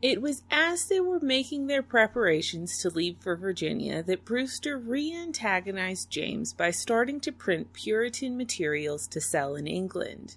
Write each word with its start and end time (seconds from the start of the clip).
It 0.00 0.22
was 0.22 0.44
as 0.48 0.86
they 0.86 1.00
were 1.00 1.18
making 1.18 1.66
their 1.66 1.82
preparations 1.82 2.78
to 2.78 2.88
leave 2.88 3.16
for 3.18 3.34
Virginia 3.34 4.00
that 4.04 4.24
Brewster 4.24 4.78
re 4.78 5.12
antagonized 5.12 6.08
James 6.08 6.52
by 6.52 6.70
starting 6.70 7.18
to 7.20 7.32
print 7.32 7.72
Puritan 7.72 8.36
materials 8.36 9.08
to 9.08 9.20
sell 9.20 9.56
in 9.56 9.66
England. 9.66 10.36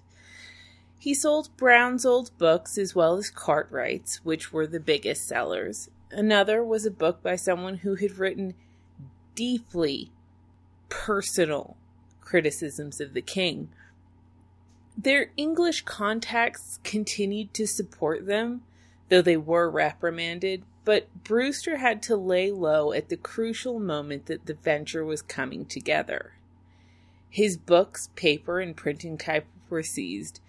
He 0.98 1.14
sold 1.14 1.56
Brown's 1.56 2.04
old 2.04 2.36
books 2.38 2.76
as 2.76 2.94
well 2.94 3.16
as 3.16 3.30
Cartwright's, 3.30 4.24
which 4.24 4.52
were 4.52 4.66
the 4.66 4.80
biggest 4.80 5.28
sellers. 5.28 5.88
Another 6.10 6.64
was 6.64 6.84
a 6.84 6.90
book 6.90 7.22
by 7.22 7.36
someone 7.36 7.78
who 7.78 7.94
had 7.94 8.18
written 8.18 8.54
deeply 9.36 10.10
personal 10.88 11.76
criticisms 12.20 13.00
of 13.00 13.14
the 13.14 13.22
king. 13.22 13.68
Their 14.98 15.30
English 15.36 15.82
contacts 15.82 16.80
continued 16.82 17.54
to 17.54 17.66
support 17.66 18.26
them 18.26 18.62
though 19.12 19.20
they 19.20 19.36
were 19.36 19.68
reprimanded, 19.68 20.62
but 20.86 21.06
Brewster 21.22 21.76
had 21.76 22.02
to 22.04 22.16
lay 22.16 22.50
low 22.50 22.94
at 22.94 23.10
the 23.10 23.16
crucial 23.18 23.78
moment 23.78 24.24
that 24.24 24.46
the 24.46 24.54
venture 24.54 25.04
was 25.04 25.20
coming 25.20 25.66
together. 25.66 26.32
His 27.28 27.58
books, 27.58 28.08
paper, 28.16 28.58
and 28.58 28.74
printing 28.74 29.18
type 29.18 29.44
were 29.68 29.82
seized, 29.82 30.40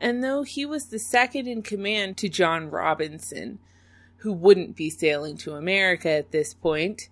and 0.00 0.24
though 0.24 0.42
he 0.42 0.66
was 0.66 0.86
the 0.86 0.98
second 0.98 1.46
in 1.46 1.62
command 1.62 2.16
to 2.16 2.28
John 2.28 2.70
Robinson, 2.70 3.60
who 4.16 4.32
wouldn't 4.32 4.74
be 4.74 4.90
sailing 4.90 5.36
to 5.36 5.54
America 5.54 6.10
at 6.10 6.32
this 6.32 6.54
point, 6.54 7.08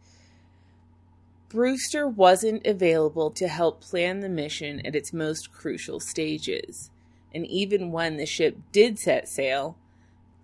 Brewster 1.49 2.09
wasn't 2.09 2.67
available 2.67 3.31
to 3.31 3.47
help 3.47 3.81
plan 3.81 4.19
the 4.19 4.29
mission 4.29 4.85
at 4.85 4.97
its 4.97 5.13
most 5.13 5.53
crucial 5.53 6.01
stages. 6.01 6.91
And 7.33 7.47
even 7.47 7.93
when 7.93 8.17
the 8.17 8.27
ship 8.27 8.57
did 8.73 8.99
set 8.99 9.29
sail, 9.29 9.77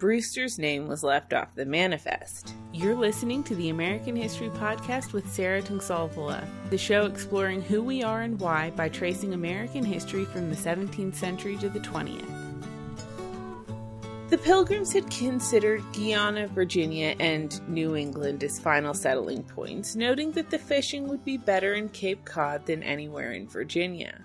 Brewster's 0.03 0.59
name 0.59 0.89
was 0.89 1.05
left 1.05 1.33
off 1.33 1.55
the 1.55 1.65
manifest. 1.65 2.57
You're 2.73 2.97
listening 2.97 3.45
to 3.45 3.55
the 3.55 3.69
American 3.69 4.17
History 4.17 4.49
Podcast 4.49 5.13
with 5.13 5.33
Sarah 5.33 5.63
Tungsalvola, 5.63 6.45
the 6.71 6.77
show 6.77 7.07
exploring 7.07 7.63
who 7.63 7.85
we 7.85 8.03
are 8.03 8.23
and 8.23 8.37
why 8.41 8.71
by 8.71 8.89
tracing 8.89 9.33
American 9.33 9.85
history 9.85 10.25
from 10.25 10.51
the 10.51 10.57
17th 10.57 11.15
century 11.15 11.57
to 11.59 11.69
the 11.69 11.79
20th. 11.79 12.27
The 14.29 14.39
Pilgrims 14.39 14.93
had 14.93 15.09
considered 15.09 15.85
Guiana, 15.93 16.49
Virginia, 16.49 17.15
and 17.21 17.61
New 17.69 17.95
England 17.95 18.43
as 18.43 18.59
final 18.59 18.95
settling 18.95 19.45
points, 19.45 19.95
noting 19.95 20.33
that 20.33 20.51
the 20.51 20.59
fishing 20.59 21.07
would 21.07 21.25
be 21.25 21.37
better 21.37 21.75
in 21.75 21.89
Cape 21.91 22.25
Cod 22.25 22.67
than 22.67 22.83
anywhere 22.83 23.31
in 23.31 23.47
Virginia. 23.47 24.25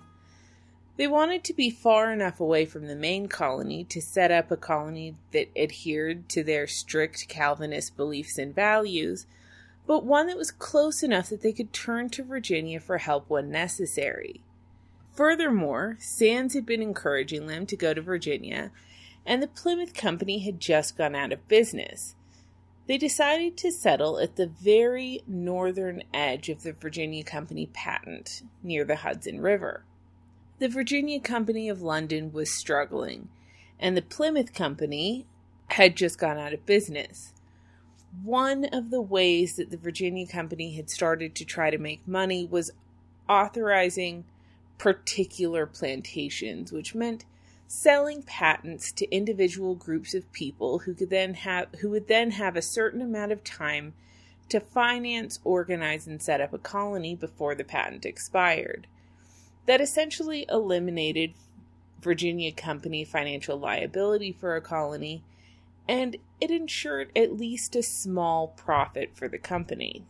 They 0.98 1.06
wanted 1.06 1.44
to 1.44 1.54
be 1.54 1.70
far 1.70 2.12
enough 2.12 2.40
away 2.40 2.64
from 2.66 2.88
the 2.88 2.96
main 2.96 3.28
colony 3.28 3.84
to 3.84 4.02
set 4.02 4.32
up 4.32 4.50
a 4.50 4.56
colony 4.56 5.14
that 5.30 5.48
adhered 5.56 6.28
to 6.30 6.42
their 6.42 6.66
strict 6.66 7.28
Calvinist 7.28 7.96
beliefs 7.96 8.36
and 8.36 8.52
values, 8.52 9.24
but 9.86 10.04
one 10.04 10.26
that 10.26 10.36
was 10.36 10.50
close 10.50 11.04
enough 11.04 11.30
that 11.30 11.40
they 11.40 11.52
could 11.52 11.72
turn 11.72 12.10
to 12.10 12.24
Virginia 12.24 12.80
for 12.80 12.98
help 12.98 13.30
when 13.30 13.48
necessary. 13.48 14.40
Furthermore, 15.14 15.98
Sandys 16.00 16.54
had 16.54 16.66
been 16.66 16.82
encouraging 16.82 17.46
them 17.46 17.64
to 17.66 17.76
go 17.76 17.94
to 17.94 18.02
Virginia, 18.02 18.72
and 19.24 19.40
the 19.40 19.46
Plymouth 19.46 19.94
Company 19.94 20.40
had 20.40 20.58
just 20.58 20.98
gone 20.98 21.14
out 21.14 21.32
of 21.32 21.46
business. 21.46 22.16
They 22.88 22.98
decided 22.98 23.56
to 23.58 23.70
settle 23.70 24.18
at 24.18 24.34
the 24.34 24.48
very 24.48 25.22
northern 25.28 26.02
edge 26.12 26.48
of 26.48 26.64
the 26.64 26.72
Virginia 26.72 27.22
Company 27.22 27.66
patent, 27.66 28.42
near 28.64 28.84
the 28.84 28.96
Hudson 28.96 29.40
River. 29.40 29.84
The 30.60 30.68
Virginia 30.68 31.20
Company 31.20 31.68
of 31.68 31.82
London 31.82 32.32
was 32.32 32.50
struggling, 32.50 33.28
and 33.78 33.96
the 33.96 34.02
Plymouth 34.02 34.52
Company 34.52 35.24
had 35.68 35.96
just 35.96 36.18
gone 36.18 36.36
out 36.36 36.52
of 36.52 36.66
business. 36.66 37.32
One 38.24 38.64
of 38.64 38.90
the 38.90 39.00
ways 39.00 39.54
that 39.54 39.70
the 39.70 39.76
Virginia 39.76 40.26
Company 40.26 40.74
had 40.74 40.90
started 40.90 41.36
to 41.36 41.44
try 41.44 41.70
to 41.70 41.78
make 41.78 42.08
money 42.08 42.44
was 42.44 42.72
authorizing 43.28 44.24
particular 44.78 45.64
plantations, 45.64 46.72
which 46.72 46.92
meant 46.92 47.24
selling 47.68 48.24
patents 48.24 48.90
to 48.90 49.14
individual 49.14 49.76
groups 49.76 50.12
of 50.12 50.32
people 50.32 50.80
who 50.80 50.94
could 50.94 51.10
then 51.10 51.34
have 51.34 51.68
who 51.82 51.90
would 51.90 52.08
then 52.08 52.32
have 52.32 52.56
a 52.56 52.62
certain 52.62 53.00
amount 53.00 53.30
of 53.30 53.44
time 53.44 53.94
to 54.48 54.58
finance, 54.58 55.38
organize, 55.44 56.08
and 56.08 56.20
set 56.20 56.40
up 56.40 56.52
a 56.52 56.58
colony 56.58 57.14
before 57.14 57.54
the 57.54 57.62
patent 57.62 58.04
expired 58.04 58.88
that 59.68 59.82
essentially 59.82 60.46
eliminated 60.48 61.34
Virginia 62.00 62.50
company 62.50 63.04
financial 63.04 63.58
liability 63.58 64.32
for 64.32 64.56
a 64.56 64.62
colony, 64.62 65.22
and 65.86 66.16
it 66.40 66.50
ensured 66.50 67.12
at 67.14 67.36
least 67.36 67.76
a 67.76 67.82
small 67.82 68.48
profit 68.48 69.10
for 69.14 69.28
the 69.28 69.36
company. 69.36 70.06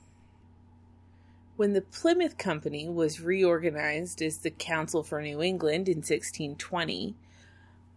When 1.57 1.73
the 1.73 1.81
Plymouth 1.81 2.39
Company 2.39 2.89
was 2.89 3.21
reorganized 3.21 4.23
as 4.23 4.39
the 4.39 4.51
Council 4.51 5.03
for 5.03 5.21
New 5.21 5.43
England 5.43 5.89
in 5.89 5.97
1620, 5.97 7.17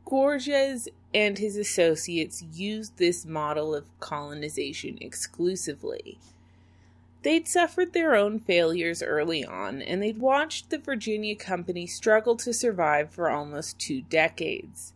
Gorges 0.04 0.90
and 1.14 1.38
his 1.38 1.58
associates 1.58 2.42
used 2.42 2.98
this 2.98 3.24
model 3.24 3.76
of 3.76 3.86
colonization 4.00 4.98
exclusively. 5.00 6.18
They'd 7.24 7.48
suffered 7.48 7.94
their 7.94 8.16
own 8.16 8.40
failures 8.40 9.04
early 9.04 9.46
on, 9.46 9.82
and 9.82 10.02
they'd 10.02 10.20
watched 10.20 10.70
the 10.70 10.80
Virginia 10.80 11.36
Company 11.36 11.86
struggle 11.86 12.36
to 12.38 12.54
survive 12.54 13.12
for 13.12 13.30
almost 13.30 13.78
two 13.78 14.02
decades. 14.02 14.94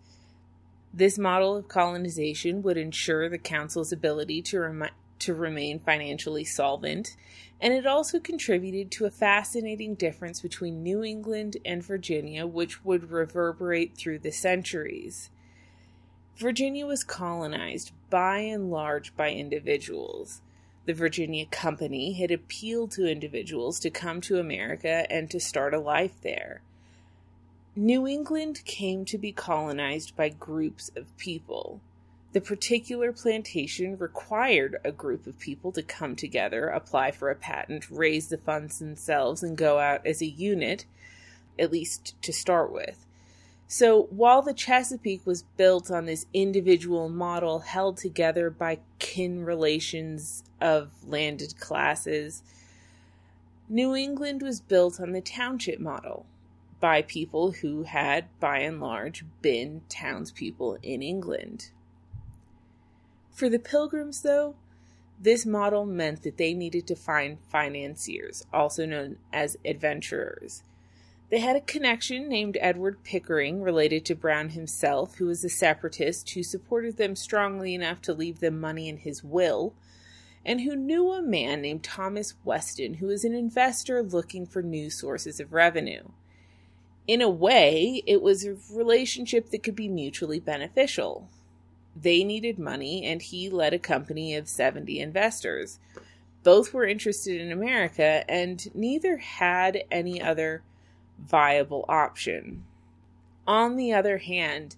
This 0.92 1.20
model 1.20 1.56
of 1.56 1.68
colonization 1.68 2.64
would 2.64 2.78
ensure 2.78 3.30
the 3.30 3.38
Council's 3.38 3.92
ability 3.92 4.42
to, 4.44 4.60
rem- 4.60 4.90
to 5.20 5.34
remain 5.36 5.80
financially 5.80 6.46
solvent, 6.46 7.16
and 7.62 7.74
it 7.74 7.86
also 7.86 8.20
contributed 8.20 8.90
to 8.92 9.06
a 9.06 9.12
fascinating 9.12 9.94
difference 9.94 10.42
between 10.42 10.82
New 10.82 11.04
England 11.04 11.58
and 11.64 11.84
Virginia, 11.84 12.48
which 12.48 12.84
would 12.84 13.12
reverberate 13.12 13.96
through 13.96 14.20
the 14.20 14.32
centuries. 14.32 15.30
Virginia 16.38 16.86
was 16.88 17.04
colonized 17.04 17.92
by 18.10 18.40
and 18.40 18.72
large 18.72 19.16
by 19.16 19.32
individuals. 19.32 20.42
The 20.86 20.94
Virginia 20.94 21.48
Company 21.48 22.14
had 22.14 22.30
appealed 22.30 22.92
to 22.92 23.10
individuals 23.10 23.80
to 23.80 23.90
come 23.90 24.22
to 24.22 24.40
America 24.40 25.12
and 25.12 25.32
to 25.32 25.40
start 25.40 25.74
a 25.74 25.80
life 25.80 26.14
there. 26.22 26.62
New 27.76 28.08
England 28.08 28.62
came 28.66 29.04
to 29.06 29.18
be 29.18 29.32
colonized 29.32 30.16
by 30.16 30.30
groups 30.30 30.92
of 30.96 31.18
people. 31.18 31.82
The 32.34 32.42
particular 32.42 33.12
plantation 33.12 33.98
required 33.98 34.78
a 34.84 34.92
group 34.92 35.26
of 35.26 35.40
people 35.40 35.72
to 35.72 35.82
come 35.82 36.16
together, 36.16 36.68
apply 36.68 37.12
for 37.12 37.32
a 37.32 37.36
patent, 37.36 37.90
raise 37.90 38.28
the 38.28 38.38
funds 38.38 38.80
themselves, 38.80 39.42
and 39.42 39.58
go 39.58 39.80
out 39.80 40.06
as 40.06 40.22
a 40.22 40.28
unit, 40.28 40.86
at 41.58 41.72
least 41.72 42.14
to 42.22 42.32
start 42.32 42.72
with. 42.72 43.05
So 43.68 44.04
while 44.04 44.42
the 44.42 44.54
Chesapeake 44.54 45.26
was 45.26 45.44
built 45.58 45.90
on 45.90 46.06
this 46.06 46.28
individual 46.34 47.10
model 47.10 47.60
held 47.60 47.98
together 47.98 48.50
by 48.50 48.80
kin 49.00 49.44
relations 49.44 50.44
of 50.62 50.92
landed 51.04 51.60
classes, 51.60 52.44
New 53.68 53.96
England 53.96 54.44
was 54.44 54.62
built 54.62 55.00
on 55.00 55.12
the 55.12 55.22
township 55.22 55.80
model 55.80 56.26
by 56.80 57.02
people 57.02 57.54
who 57.54 57.84
had, 57.84 58.26
by 58.40 58.60
and 58.60 58.80
large, 58.80 59.26
been 59.42 59.82
townspeople 59.90 60.78
in 60.84 61.02
England. 61.02 61.72
For 63.32 63.50
the 63.50 63.58
Pilgrims, 63.58 64.22
though, 64.22 64.56
this 65.20 65.46
model 65.46 65.86
meant 65.86 66.22
that 66.22 66.38
they 66.38 66.54
needed 66.54 66.86
to 66.88 66.96
find 66.96 67.40
financiers, 67.50 68.46
also 68.54 68.86
known 68.86 69.18
as 69.34 69.58
adventurers 69.66 70.62
they 71.30 71.40
had 71.40 71.56
a 71.56 71.62
connection 71.62 72.30
named 72.30 72.58
Edward 72.62 73.04
Pickering, 73.04 73.62
related 73.62 74.06
to 74.06 74.16
Brown 74.16 74.50
himself, 74.50 75.16
who 75.16 75.26
was 75.26 75.44
a 75.44 75.50
separatist 75.50 76.30
who 76.32 76.44
supported 76.44 76.98
them 76.98 77.16
strongly 77.16 77.74
enough 77.74 78.02
to 78.04 78.14
leave 78.14 78.40
them 78.40 78.60
money 78.60 78.88
in 78.88 78.98
his 78.98 79.24
will, 79.24 79.74
and 80.46 80.62
who 80.62 80.76
knew 80.76 81.12
a 81.12 81.24
man 81.24 81.62
named 81.62 81.84
Thomas 81.84 82.36
Weston, 82.44 82.96
who 82.96 83.08
was 83.08 83.26
an 83.26 83.34
investor 83.34 84.04
looking 84.04 84.46
for 84.46 84.62
new 84.62 84.92
sources 84.92 85.40
of 85.40 85.54
revenue. 85.54 86.04
In 87.08 87.22
a 87.22 87.30
way, 87.30 88.04
it 88.06 88.22
was 88.22 88.46
a 88.46 88.58
relationship 88.72 89.50
that 89.50 89.64
could 89.64 89.76
be 89.76 89.88
mutually 89.88 90.40
beneficial. 90.40 91.28
They 91.96 92.24
needed 92.24 92.60
money, 92.60 93.04
and 93.06 93.22
he 93.22 93.50
led 93.50 93.74
a 93.74 93.80
company 93.80 94.36
of 94.36 94.48
70 94.48 95.00
investors. 95.00 95.80
Both 96.44 96.74
were 96.74 96.86
interested 96.86 97.42
in 97.42 97.52
America, 97.52 98.24
and 98.30 98.74
neither 98.76 99.18
had 99.18 99.84
any 99.90 100.22
other 100.22 100.62
viable 101.20 101.86
option. 101.88 102.64
On 103.48 103.76
the 103.76 103.94
other 103.94 104.18
hand, 104.18 104.76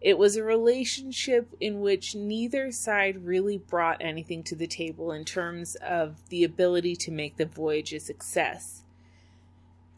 it 0.00 0.18
was 0.18 0.36
a 0.36 0.42
relationship 0.42 1.54
in 1.60 1.80
which 1.80 2.14
neither 2.14 2.70
side 2.70 3.24
really 3.24 3.58
brought 3.58 3.96
anything 4.00 4.42
to 4.44 4.54
the 4.54 4.66
table 4.66 5.10
in 5.10 5.24
terms 5.24 5.74
of 5.76 6.28
the 6.28 6.44
ability 6.44 6.96
to 6.96 7.10
make 7.10 7.36
the 7.36 7.46
voyage 7.46 7.92
a 7.92 8.00
success. 8.00 8.82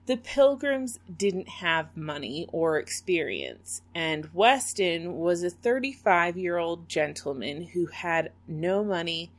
The 0.07 0.17
Pilgrims 0.17 0.99
didn't 1.15 1.49
have 1.49 1.95
money 1.95 2.49
or 2.51 2.79
experience, 2.79 3.83
and 3.95 4.31
Weston 4.33 5.19
was 5.19 5.43
a 5.43 5.51
35 5.51 6.39
year 6.39 6.57
old 6.57 6.89
gentleman 6.89 7.65
who 7.75 7.87
had 7.87 8.33
no 8.47 8.83
money 8.83 9.31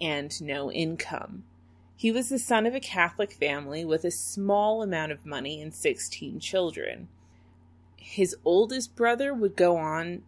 and 0.00 0.38
no 0.42 0.70
income. 0.70 1.44
He 1.98 2.12
was 2.12 2.28
the 2.28 2.38
son 2.38 2.64
of 2.64 2.76
a 2.76 2.80
Catholic 2.80 3.32
family 3.32 3.84
with 3.84 4.04
a 4.04 4.12
small 4.12 4.84
amount 4.84 5.10
of 5.10 5.26
money 5.26 5.60
and 5.60 5.74
16 5.74 6.38
children. 6.38 7.08
His 7.96 8.36
oldest 8.44 8.94
brother 8.94 9.34
would 9.34 9.56
go 9.56 9.76
on 9.76 10.22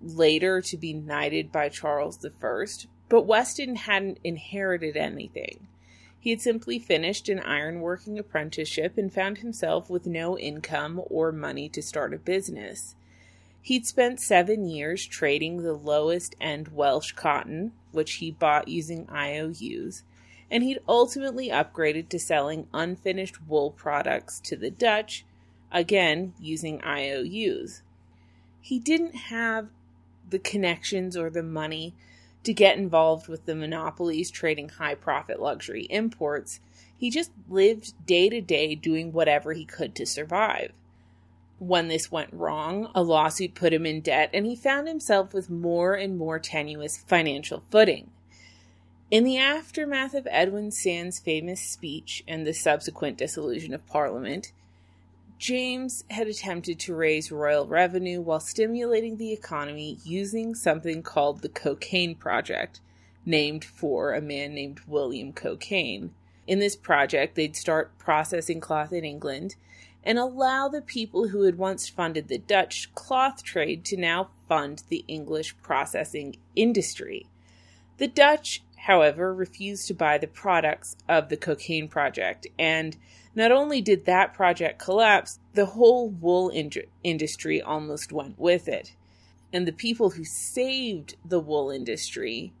later 0.00 0.62
to 0.62 0.76
be 0.78 0.94
knighted 0.94 1.52
by 1.52 1.68
Charles 1.68 2.24
I, 2.24 2.64
but 3.10 3.26
Weston 3.26 3.76
hadn't 3.76 4.18
inherited 4.24 4.96
anything. 4.96 5.68
He 6.18 6.30
had 6.30 6.40
simply 6.40 6.78
finished 6.78 7.28
an 7.28 7.40
ironworking 7.40 8.18
apprenticeship 8.18 8.96
and 8.96 9.12
found 9.12 9.38
himself 9.38 9.90
with 9.90 10.06
no 10.06 10.38
income 10.38 11.02
or 11.10 11.32
money 11.32 11.68
to 11.68 11.82
start 11.82 12.14
a 12.14 12.18
business. 12.18 12.94
He'd 13.60 13.86
spent 13.86 14.20
seven 14.20 14.66
years 14.66 15.04
trading 15.04 15.58
the 15.58 15.74
lowest 15.74 16.34
end 16.40 16.68
Welsh 16.68 17.12
cotton, 17.12 17.72
which 17.90 18.14
he 18.14 18.30
bought 18.30 18.68
using 18.68 19.06
IOUs, 19.10 20.04
and 20.52 20.62
he'd 20.62 20.78
ultimately 20.86 21.48
upgraded 21.48 22.10
to 22.10 22.18
selling 22.18 22.68
unfinished 22.74 23.42
wool 23.48 23.70
products 23.70 24.38
to 24.38 24.54
the 24.54 24.70
Dutch, 24.70 25.24
again 25.72 26.34
using 26.38 26.78
IOUs. 26.82 27.82
He 28.60 28.78
didn't 28.78 29.14
have 29.14 29.68
the 30.28 30.38
connections 30.38 31.16
or 31.16 31.30
the 31.30 31.42
money 31.42 31.94
to 32.44 32.52
get 32.52 32.76
involved 32.76 33.28
with 33.28 33.46
the 33.46 33.54
monopolies 33.54 34.30
trading 34.30 34.68
high 34.68 34.94
profit 34.94 35.40
luxury 35.40 35.86
imports. 35.88 36.60
He 36.96 37.08
just 37.08 37.30
lived 37.48 37.94
day 38.06 38.28
to 38.28 38.42
day 38.42 38.74
doing 38.74 39.10
whatever 39.10 39.54
he 39.54 39.64
could 39.64 39.94
to 39.94 40.06
survive. 40.06 40.72
When 41.58 41.88
this 41.88 42.12
went 42.12 42.32
wrong, 42.32 42.90
a 42.94 43.02
lawsuit 43.02 43.54
put 43.54 43.72
him 43.72 43.86
in 43.86 44.00
debt, 44.00 44.28
and 44.34 44.44
he 44.44 44.56
found 44.56 44.86
himself 44.86 45.32
with 45.32 45.48
more 45.48 45.94
and 45.94 46.18
more 46.18 46.38
tenuous 46.38 46.98
financial 46.98 47.62
footing. 47.70 48.10
In 49.12 49.24
the 49.24 49.36
aftermath 49.36 50.14
of 50.14 50.26
Edwin 50.30 50.70
Sandys' 50.70 51.20
famous 51.20 51.60
speech 51.60 52.24
and 52.26 52.46
the 52.46 52.54
subsequent 52.54 53.18
dissolution 53.18 53.74
of 53.74 53.86
Parliament, 53.86 54.52
James 55.38 56.02
had 56.08 56.28
attempted 56.28 56.80
to 56.80 56.94
raise 56.94 57.30
royal 57.30 57.66
revenue 57.66 58.22
while 58.22 58.40
stimulating 58.40 59.18
the 59.18 59.30
economy 59.30 59.98
using 60.02 60.54
something 60.54 61.02
called 61.02 61.42
the 61.42 61.50
Cockayne 61.50 62.18
Project, 62.18 62.80
named 63.26 63.66
for 63.66 64.14
a 64.14 64.22
man 64.22 64.54
named 64.54 64.80
William 64.86 65.34
Cockayne. 65.34 66.08
In 66.46 66.58
this 66.58 66.74
project, 66.74 67.34
they'd 67.34 67.54
start 67.54 67.98
processing 67.98 68.60
cloth 68.60 68.94
in 68.94 69.04
England 69.04 69.56
and 70.02 70.18
allow 70.18 70.68
the 70.68 70.80
people 70.80 71.28
who 71.28 71.42
had 71.42 71.58
once 71.58 71.86
funded 71.86 72.28
the 72.28 72.38
Dutch 72.38 72.88
cloth 72.94 73.44
trade 73.44 73.84
to 73.84 73.96
now 73.98 74.30
fund 74.48 74.84
the 74.88 75.04
English 75.06 75.54
processing 75.60 76.36
industry. 76.56 77.26
The 77.98 78.08
Dutch, 78.08 78.62
however, 78.82 79.32
refused 79.32 79.86
to 79.86 79.94
buy 79.94 80.18
the 80.18 80.26
products 80.26 80.96
of 81.08 81.28
the 81.28 81.36
Cockayne 81.36 81.88
Project 81.88 82.48
and 82.58 82.96
not 83.34 83.52
only 83.52 83.80
did 83.80 84.04
that 84.04 84.34
project 84.34 84.80
collapse, 84.80 85.38
the 85.54 85.66
whole 85.66 86.08
wool 86.08 86.48
in- 86.48 86.70
industry 87.04 87.62
almost 87.62 88.12
went 88.12 88.38
with 88.38 88.66
it. 88.66 88.94
And 89.52 89.66
the 89.66 89.72
people 89.72 90.10
who 90.10 90.24
saved 90.24 91.14
the 91.24 91.38
wool 91.38 91.70
industry 91.70 92.52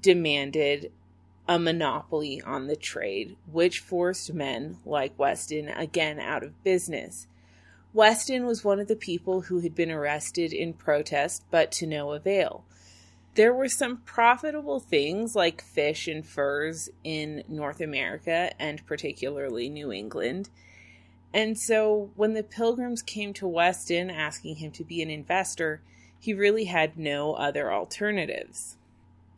demanded 0.00 0.90
a 1.46 1.58
monopoly 1.58 2.40
on 2.40 2.66
the 2.66 2.76
trade, 2.76 3.36
which 3.50 3.80
forced 3.80 4.32
men 4.32 4.78
like 4.86 5.18
Weston 5.18 5.68
again 5.68 6.18
out 6.18 6.42
of 6.42 6.64
business. 6.64 7.26
Weston 7.92 8.46
was 8.46 8.64
one 8.64 8.80
of 8.80 8.88
the 8.88 8.96
people 8.96 9.42
who 9.42 9.60
had 9.60 9.74
been 9.74 9.90
arrested 9.90 10.52
in 10.52 10.72
protest, 10.72 11.44
but 11.50 11.70
to 11.72 11.86
no 11.86 12.12
avail 12.12 12.64
there 13.34 13.54
were 13.54 13.68
some 13.68 13.98
profitable 13.98 14.80
things 14.80 15.34
like 15.34 15.62
fish 15.62 16.08
and 16.08 16.26
furs 16.26 16.88
in 17.04 17.44
North 17.48 17.80
America 17.80 18.50
and 18.58 18.84
particularly 18.86 19.68
New 19.68 19.92
England. 19.92 20.50
And 21.32 21.56
so 21.58 22.10
when 22.16 22.34
the 22.34 22.42
pilgrims 22.42 23.02
came 23.02 23.32
to 23.34 23.46
Weston 23.46 24.10
asking 24.10 24.56
him 24.56 24.72
to 24.72 24.84
be 24.84 25.00
an 25.00 25.10
investor, 25.10 25.80
he 26.18 26.34
really 26.34 26.64
had 26.64 26.98
no 26.98 27.34
other 27.34 27.72
alternatives. 27.72 28.76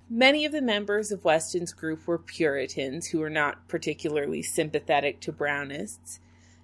Many 0.09 0.45
of 0.45 0.53
the 0.53 0.63
members 0.63 1.13
of 1.13 1.25
Weston's 1.25 1.73
group 1.73 2.07
were 2.07 2.19
Puritans 2.19 3.09
who 3.09 3.21
were 3.21 3.31
not 3.31 3.69
particularly 3.69 4.43
sympathetic 4.43 5.21
to 5.21 5.33
Brownists. 5.33 6.19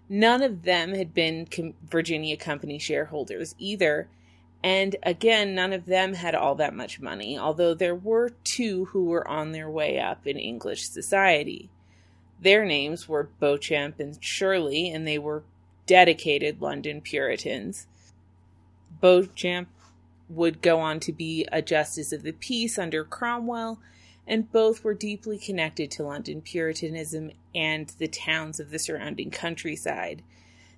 None 0.09 0.43
of 0.43 0.63
them 0.63 0.95
had 0.95 1.15
been 1.15 1.47
Virginia 1.89 2.37
Company 2.37 2.79
shareholders 2.79 3.55
either, 3.59 4.09
and 4.63 4.97
again, 5.03 5.55
none 5.55 5.73
of 5.73 5.87
them 5.87 6.15
had 6.15 6.35
all 6.35 6.55
that 6.57 6.75
much 6.75 7.01
money, 7.01 7.39
although 7.39 7.75
there 7.75 7.95
were 7.95 8.31
two 8.43 8.87
who 8.87 9.05
were 9.05 9.27
on 9.29 9.53
their 9.53 9.71
way 9.71 10.01
up 10.01 10.27
in 10.27 10.37
English 10.37 10.89
society. 10.89 11.71
Their 12.41 12.65
names 12.65 13.09
were 13.09 13.31
Beauchamp 13.41 14.01
and 14.01 14.23
Shirley, 14.23 14.91
and 14.91 15.07
they 15.07 15.19
were 15.19 15.45
dedicated 15.87 16.61
London 16.61 17.01
Puritans. 17.01 17.87
Beauchamp 19.01 19.69
would 20.29 20.61
go 20.61 20.81
on 20.81 21.01
to 21.01 21.13
be 21.13 21.47
a 21.51 21.63
justice 21.63 22.13
of 22.13 22.23
the 22.23 22.33
peace 22.33 22.79
under 22.79 23.05
Cromwell, 23.05 23.81
and 24.27 24.53
both 24.53 24.85
were 24.85 24.95
deeply 24.95 25.39
connected 25.39 25.91
to 25.93 26.03
London 26.03 26.43
Puritanism 26.43 27.31
and 27.55 27.89
the 27.99 28.09
towns 28.09 28.61
of 28.61 28.71
the 28.71 28.79
surrounding 28.79 29.31
countryside. 29.31 30.23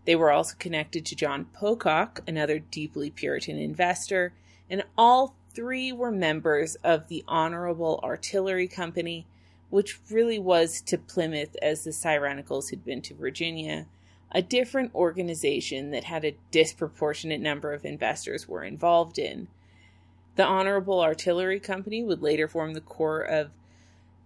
They 0.04 0.16
were 0.16 0.30
also 0.30 0.56
connected 0.58 1.04
to 1.06 1.16
John 1.16 1.46
Pocock, 1.46 2.20
another 2.26 2.58
deeply 2.58 3.10
Puritan 3.10 3.58
investor, 3.58 4.32
and 4.68 4.84
all 4.96 5.34
three 5.52 5.92
were 5.92 6.10
members 6.10 6.76
of 6.76 7.08
the 7.08 7.24
Honorable 7.28 8.00
Artillery 8.02 8.68
Company, 8.68 9.26
which 9.68 10.00
really 10.10 10.38
was 10.38 10.80
to 10.82 10.98
Plymouth 10.98 11.56
as 11.60 11.84
the 11.84 11.90
Sireniacals 11.90 12.70
had 12.70 12.84
been 12.84 13.02
to 13.02 13.14
Virginia, 13.14 13.86
a 14.32 14.42
different 14.42 14.94
organization 14.94 15.90
that 15.90 16.04
had 16.04 16.24
a 16.24 16.36
disproportionate 16.50 17.40
number 17.40 17.72
of 17.72 17.84
investors 17.84 18.48
were 18.48 18.64
involved 18.64 19.18
in. 19.18 19.48
The 20.36 20.44
Honorable 20.44 21.00
Artillery 21.00 21.60
Company 21.60 22.02
would 22.02 22.22
later 22.22 22.48
form 22.48 22.74
the 22.74 22.80
core 22.80 23.20
of 23.20 23.50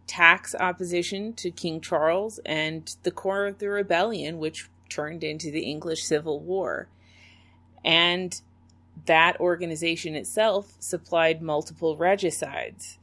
tax 0.06 0.54
opposition 0.54 1.32
to 1.32 1.50
King 1.50 1.80
Charles 1.80 2.38
and 2.44 2.94
the 3.02 3.10
core 3.10 3.46
of 3.46 3.58
the 3.58 3.70
rebellion, 3.70 4.38
which 4.38 4.68
turned 4.94 5.24
into 5.24 5.50
the 5.50 5.64
English 5.64 6.04
Civil 6.04 6.40
War. 6.40 6.88
And 7.84 8.40
that 9.06 9.40
organization 9.40 10.14
itself 10.14 10.74
supplied 10.78 11.42
multiple 11.42 11.96
regicides. 11.96 12.98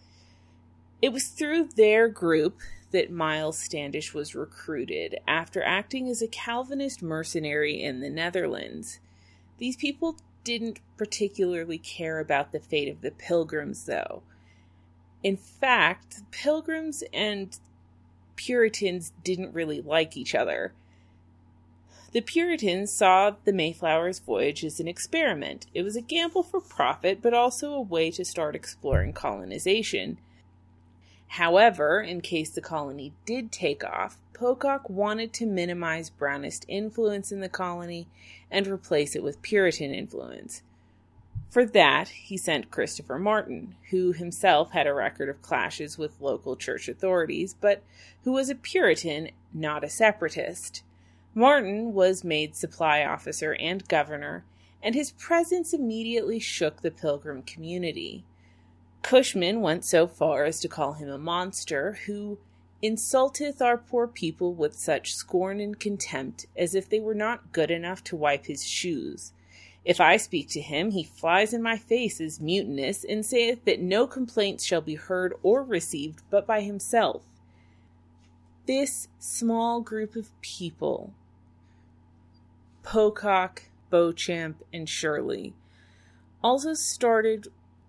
It 1.02 1.12
was 1.12 1.28
through 1.28 1.70
their 1.76 2.08
group 2.08 2.60
that 2.92 3.12
Miles 3.12 3.58
Standish 3.58 4.14
was 4.14 4.36
recruited 4.36 5.18
after 5.28 5.64
acting 5.64 6.10
as 6.10 6.22
a 6.22 6.28
Calvinist 6.28 7.02
mercenary 7.02 7.82
in 7.82 8.02
the 8.02 8.10
Netherlands. 8.10 9.00
These 9.58 9.78
people 9.78 10.18
didn't 10.44 10.80
particularly 10.98 11.78
care 11.78 12.20
about 12.20 12.52
the 12.52 12.60
fate 12.60 12.90
of 12.90 13.02
the 13.02 13.12
Pilgrims, 13.12 13.86
though. 13.86 14.24
In 15.24 15.38
fact, 15.38 16.22
Pilgrims 16.32 17.04
and 17.14 17.58
Puritans 18.36 19.14
didn't 19.24 19.54
really 19.54 19.82
like 19.82 20.18
each 20.18 20.34
other. 20.34 20.74
The 22.14 22.22
Puritans 22.22 22.92
saw 22.92 23.36
the 23.46 23.54
Mayflower's 23.54 24.20
voyage 24.20 24.66
as 24.66 24.82
an 24.82 24.88
experiment. 24.88 25.68
It 25.74 25.84
was 25.84 25.96
a 25.96 26.02
gamble 26.02 26.44
for 26.44 26.60
profit, 26.60 27.22
but 27.22 27.34
also 27.34 27.74
a 27.74 27.82
way 27.82 28.12
to 28.12 28.26
start 28.26 28.54
exploring 28.54 29.14
colonization. 29.14 30.18
However, 31.30 32.02
in 32.02 32.20
case 32.20 32.50
the 32.50 32.60
colony 32.60 33.14
did 33.26 33.50
take 33.50 33.86
off, 33.86 34.18
Pocock 34.34 34.90
wanted 34.90 35.32
to 35.34 35.46
minimize 35.46 36.10
Brownist 36.10 36.66
influence 36.68 37.32
in 37.32 37.40
the 37.40 37.48
colony 37.48 38.08
and 38.50 38.68
replace 38.68 39.16
it 39.16 39.24
with 39.24 39.42
Puritan 39.42 39.94
influence. 39.94 40.64
For 41.50 41.66
that, 41.66 42.10
he 42.10 42.36
sent 42.38 42.72
Christopher 42.72 43.20
Martin, 43.20 43.76
who 43.92 44.12
himself 44.12 44.72
had 44.72 44.88
a 44.88 44.94
record 44.94 45.30
of 45.30 45.42
clashes 45.42 45.98
with 45.98 46.20
local 46.20 46.58
church 46.58 46.90
authorities, 46.90 47.56
but 47.62 47.84
who 48.24 48.34
was 48.34 48.50
a 48.50 48.56
Puritan, 48.56 49.30
not 49.54 49.86
a 49.86 49.90
separatist. 49.90 50.84
Martin 51.34 51.94
was 51.94 52.26
made 52.26 52.58
supply 52.58 53.06
officer 53.06 53.56
and 53.56 53.88
governor, 53.88 54.44
and 54.84 54.96
his 54.96 55.12
presence 55.12 55.74
immediately 55.74 56.40
shook 56.40 56.82
the 56.82 56.92
pilgrim 56.92 57.42
community. 57.42 58.26
Cushman 59.02 59.62
went 59.62 59.86
so 59.86 60.08
far 60.08 60.44
as 60.44 60.60
to 60.60 60.68
call 60.68 60.94
him 60.94 61.08
a 61.08 61.18
monster 61.18 62.00
who 62.06 62.38
insulteth 62.82 63.62
our 63.62 63.78
poor 63.78 64.08
people 64.08 64.54
with 64.54 64.76
such 64.76 65.16
scorn 65.16 65.62
and 65.62 65.80
contempt 65.80 66.48
as 66.58 66.76
if 66.76 66.90
they 66.90 67.00
were 67.00 67.16
not 67.16 67.54
good 67.54 67.72
enough 67.72 68.04
to 68.04 68.18
wipe 68.18 68.48
his 68.48 68.68
shoes. 68.68 69.32
If 69.86 70.02
I 70.02 70.18
speak 70.18 70.50
to 70.50 70.62
him, 70.62 70.92
he 70.92 71.04
flies 71.04 71.54
in 71.54 71.62
my 71.62 71.78
face 71.78 72.20
as 72.20 72.42
mutinous, 72.42 73.06
and 73.06 73.26
saith 73.26 73.64
that 73.64 73.80
no 73.80 74.06
complaints 74.06 74.66
shall 74.66 74.82
be 74.82 74.96
heard 74.96 75.34
or 75.44 75.64
received 75.64 76.24
but 76.30 76.46
by 76.46 76.60
himself. 76.60 77.24
This 78.68 79.08
small 79.18 79.80
group 79.82 80.16
of 80.16 80.30
people 80.42 81.14
Pocock, 82.84 83.64
Beauchamp, 83.90 84.64
and 84.74 84.88
Shirley, 84.88 85.54
also 86.44 86.74
started 86.74 87.48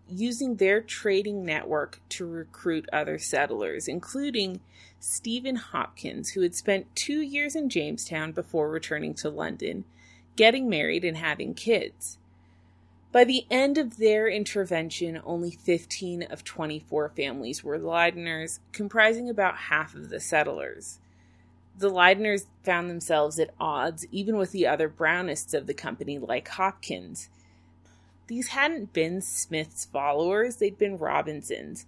using 0.08 0.56
their 0.56 0.80
trading 0.80 1.44
network 1.44 2.00
to 2.10 2.26
recruit 2.26 2.88
other 2.92 3.18
settlers, 3.18 3.88
including 3.88 4.60
Stephen 5.00 5.56
Hopkins, 5.56 6.30
who 6.30 6.42
had 6.42 6.54
spent 6.54 6.94
two 6.94 7.20
years 7.20 7.56
in 7.56 7.68
Jamestown 7.68 8.32
before 8.32 8.68
returning 8.68 9.14
to 9.14 9.30
London, 9.30 9.84
getting 10.36 10.68
married 10.68 11.04
and 11.04 11.16
having 11.16 11.54
kids. 11.54 12.18
By 13.10 13.24
the 13.24 13.44
end 13.50 13.76
of 13.76 13.98
their 13.98 14.26
intervention, 14.28 15.20
only 15.24 15.50
15 15.50 16.22
of 16.24 16.44
24 16.44 17.10
families 17.10 17.62
were 17.62 17.78
Leideners, 17.78 18.60
comprising 18.72 19.28
about 19.28 19.56
half 19.56 19.94
of 19.94 20.08
the 20.08 20.20
settlers. 20.20 20.98
The 21.78 21.90
Leideners 21.90 22.46
found 22.64 22.90
themselves 22.90 23.38
at 23.38 23.54
odds 23.58 24.06
even 24.12 24.36
with 24.36 24.52
the 24.52 24.66
other 24.66 24.88
Brownists 24.88 25.54
of 25.54 25.66
the 25.66 25.74
company, 25.74 26.18
like 26.18 26.48
Hopkins. 26.48 27.28
These 28.26 28.48
hadn't 28.48 28.92
been 28.92 29.20
Smith's 29.20 29.84
followers, 29.86 30.56
they'd 30.56 30.78
been 30.78 30.98
Robinson's. 30.98 31.86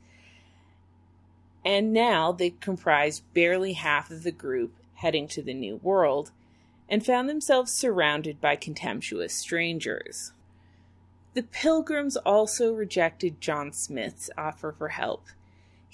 And 1.65 1.93
now 1.93 2.33
they 2.33 2.51
comprised 2.51 3.23
barely 3.33 3.75
half 3.75 4.11
of 4.11 4.23
the 4.23 4.33
group 4.33 4.75
heading 4.97 5.29
to 5.29 5.43
the 5.43 5.55
New 5.55 5.77
World 5.77 6.31
and 6.89 7.05
found 7.05 7.29
themselves 7.29 7.73
surrounded 7.73 8.41
by 8.41 8.57
contemptuous 8.57 9.35
strangers. 9.35 10.33
The 11.35 11.43
Pilgrims 11.43 12.17
also 12.17 12.73
rejected 12.73 13.41
John 13.41 13.73
Smith's 13.73 14.31
offer 14.37 14.73
for 14.77 14.89
help. 14.89 15.25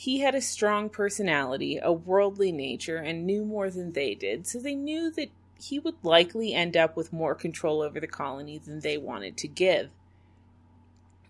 He 0.01 0.21
had 0.21 0.35
a 0.35 0.41
strong 0.41 0.89
personality, 0.89 1.79
a 1.83 1.93
worldly 1.93 2.53
nature, 2.53 2.97
and 2.97 3.27
knew 3.27 3.45
more 3.45 3.69
than 3.69 3.93
they 3.93 4.15
did, 4.15 4.47
so 4.47 4.59
they 4.59 4.75
knew 4.75 5.11
that 5.11 5.29
he 5.61 5.79
would 5.79 6.03
likely 6.03 6.55
end 6.55 6.75
up 6.75 6.97
with 6.97 7.13
more 7.13 7.35
control 7.35 7.83
over 7.83 8.01
the 8.01 8.07
colony 8.07 8.57
than 8.57 8.81
they 8.81 8.97
wanted 8.97 9.37
to 9.37 9.47
give. 9.47 9.91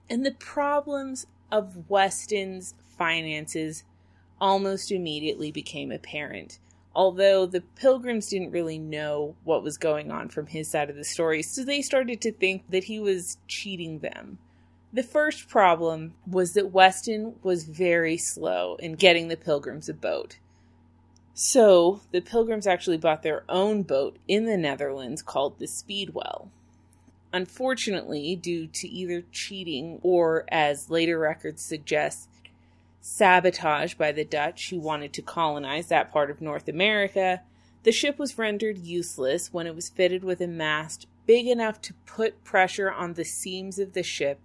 And 0.08 0.24
the 0.24 0.30
problems 0.30 1.26
of 1.50 1.90
Weston's 1.90 2.74
finances 2.96 3.82
almost 4.40 4.92
immediately 4.92 5.50
became 5.50 5.90
apparent 5.90 6.60
although 6.94 7.46
the 7.46 7.60
pilgrims 7.60 8.28
didn't 8.28 8.50
really 8.50 8.78
know 8.78 9.36
what 9.44 9.62
was 9.62 9.78
going 9.78 10.10
on 10.10 10.28
from 10.28 10.46
his 10.46 10.68
side 10.68 10.90
of 10.90 10.96
the 10.96 11.04
story, 11.04 11.42
so 11.42 11.64
they 11.64 11.80
started 11.80 12.20
to 12.20 12.32
think 12.32 12.68
that 12.68 12.84
he 12.84 12.98
was 12.98 13.38
cheating 13.46 14.00
them. 14.00 14.38
The 14.92 15.02
first 15.04 15.48
problem 15.48 16.14
was 16.26 16.54
that 16.54 16.72
Weston 16.72 17.36
was 17.44 17.64
very 17.64 18.16
slow 18.16 18.74
in 18.76 18.94
getting 18.94 19.28
the 19.28 19.36
pilgrims 19.36 19.88
a 19.88 19.94
boat. 19.94 20.38
So 21.32 22.00
the 22.10 22.20
pilgrims 22.20 22.66
actually 22.66 22.98
bought 22.98 23.22
their 23.22 23.44
own 23.48 23.82
boat 23.82 24.18
in 24.26 24.46
the 24.46 24.56
Netherlands 24.56 25.22
called 25.22 25.58
the 25.58 25.68
Speedwell. 25.68 26.50
Unfortunately, 27.32 28.34
due 28.34 28.66
to 28.66 28.88
either 28.88 29.22
cheating 29.30 30.00
or, 30.02 30.44
as 30.48 30.90
later 30.90 31.20
records 31.20 31.62
suggest, 31.62 32.28
sabotage 33.00 33.94
by 33.94 34.10
the 34.10 34.24
Dutch 34.24 34.70
who 34.70 34.80
wanted 34.80 35.12
to 35.12 35.22
colonize 35.22 35.86
that 35.86 36.12
part 36.12 36.32
of 36.32 36.40
North 36.40 36.68
America, 36.68 37.42
the 37.84 37.92
ship 37.92 38.18
was 38.18 38.36
rendered 38.36 38.78
useless 38.78 39.52
when 39.52 39.68
it 39.68 39.74
was 39.76 39.88
fitted 39.88 40.24
with 40.24 40.40
a 40.40 40.48
mast 40.48 41.06
big 41.26 41.46
enough 41.46 41.80
to 41.80 41.94
put 42.06 42.42
pressure 42.42 42.90
on 42.90 43.14
the 43.14 43.24
seams 43.24 43.78
of 43.78 43.92
the 43.92 44.02
ship 44.02 44.40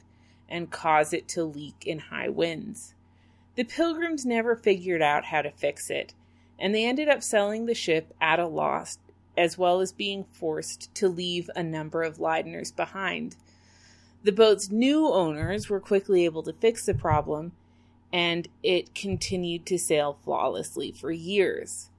and 0.50 0.72
cause 0.72 1.14
it 1.14 1.28
to 1.30 1.44
leak 1.44 1.84
in 1.86 2.00
high 2.00 2.30
winds. 2.30 2.94
The 3.56 3.64
pilgrims 3.64 4.26
never 4.26 4.56
figured 4.56 5.02
out 5.02 5.26
how 5.26 5.42
to 5.42 5.52
fix 5.52 5.90
it, 5.90 6.14
and 6.60 6.74
they 6.74 6.86
ended 6.86 7.10
up 7.10 7.24
selling 7.24 7.66
the 7.66 7.74
ship 7.74 8.14
at 8.20 8.40
a 8.40 8.48
loss, 8.48 8.98
as 9.38 9.58
well 9.58 9.82
as 9.82 9.92
being 9.92 10.26
forced 10.32 10.94
to 10.96 11.08
leave 11.08 11.50
a 11.56 11.64
number 11.64 12.04
of 12.04 12.18
Leideners 12.18 12.76
behind. 12.76 13.36
The 14.24 14.32
boat's 14.32 14.72
new 14.72 15.08
owners 15.08 15.70
were 15.70 15.80
quickly 15.80 16.26
able 16.26 16.44
to 16.44 16.54
fix 16.54 16.86
the 16.86 16.94
problem 16.94 17.52
and 18.16 18.48
it 18.64 18.96
continued 18.96 19.66
to 19.66 19.78
sail 19.78 20.18
flawlessly 20.24 20.90
for 20.90 21.12
years. 21.12 21.90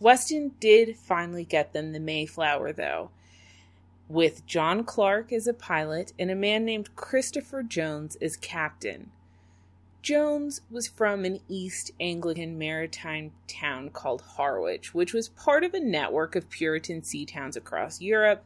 Weston 0.00 0.50
did 0.58 0.96
finally 0.96 1.44
get 1.44 1.72
them 1.72 1.92
the 1.92 2.00
Mayflower, 2.00 2.72
though, 2.72 3.10
with 4.12 4.44
John 4.44 4.84
Clark 4.84 5.32
as 5.32 5.46
a 5.46 5.54
pilot 5.54 6.12
and 6.18 6.30
a 6.30 6.34
man 6.34 6.66
named 6.66 6.94
Christopher 6.94 7.62
Jones 7.62 8.14
as 8.16 8.36
captain. 8.36 9.10
Jones 10.02 10.60
was 10.70 10.86
from 10.86 11.24
an 11.24 11.40
East 11.48 11.92
Anglian 11.98 12.58
maritime 12.58 13.32
town 13.48 13.88
called 13.88 14.20
Harwich, 14.36 14.92
which 14.92 15.14
was 15.14 15.30
part 15.30 15.64
of 15.64 15.72
a 15.72 15.80
network 15.80 16.36
of 16.36 16.50
Puritan 16.50 17.02
sea 17.02 17.24
towns 17.24 17.56
across 17.56 18.02
Europe, 18.02 18.44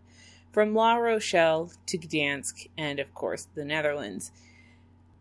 from 0.53 0.73
La 0.73 0.95
Rochelle 0.95 1.73
to 1.87 1.99
Gdansk 1.99 2.69
and, 2.79 3.01
of 3.01 3.13
course, 3.13 3.49
the 3.57 3.65
Netherlands. 3.65 4.31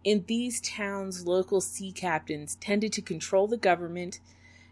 In 0.04 0.25
these 0.28 0.62
towns, 0.62 1.25
local 1.25 1.60
sea 1.60 1.92
captains 1.92 2.56
tended 2.62 2.94
to 2.94 3.02
control 3.02 3.48
the 3.48 3.58
government 3.58 4.20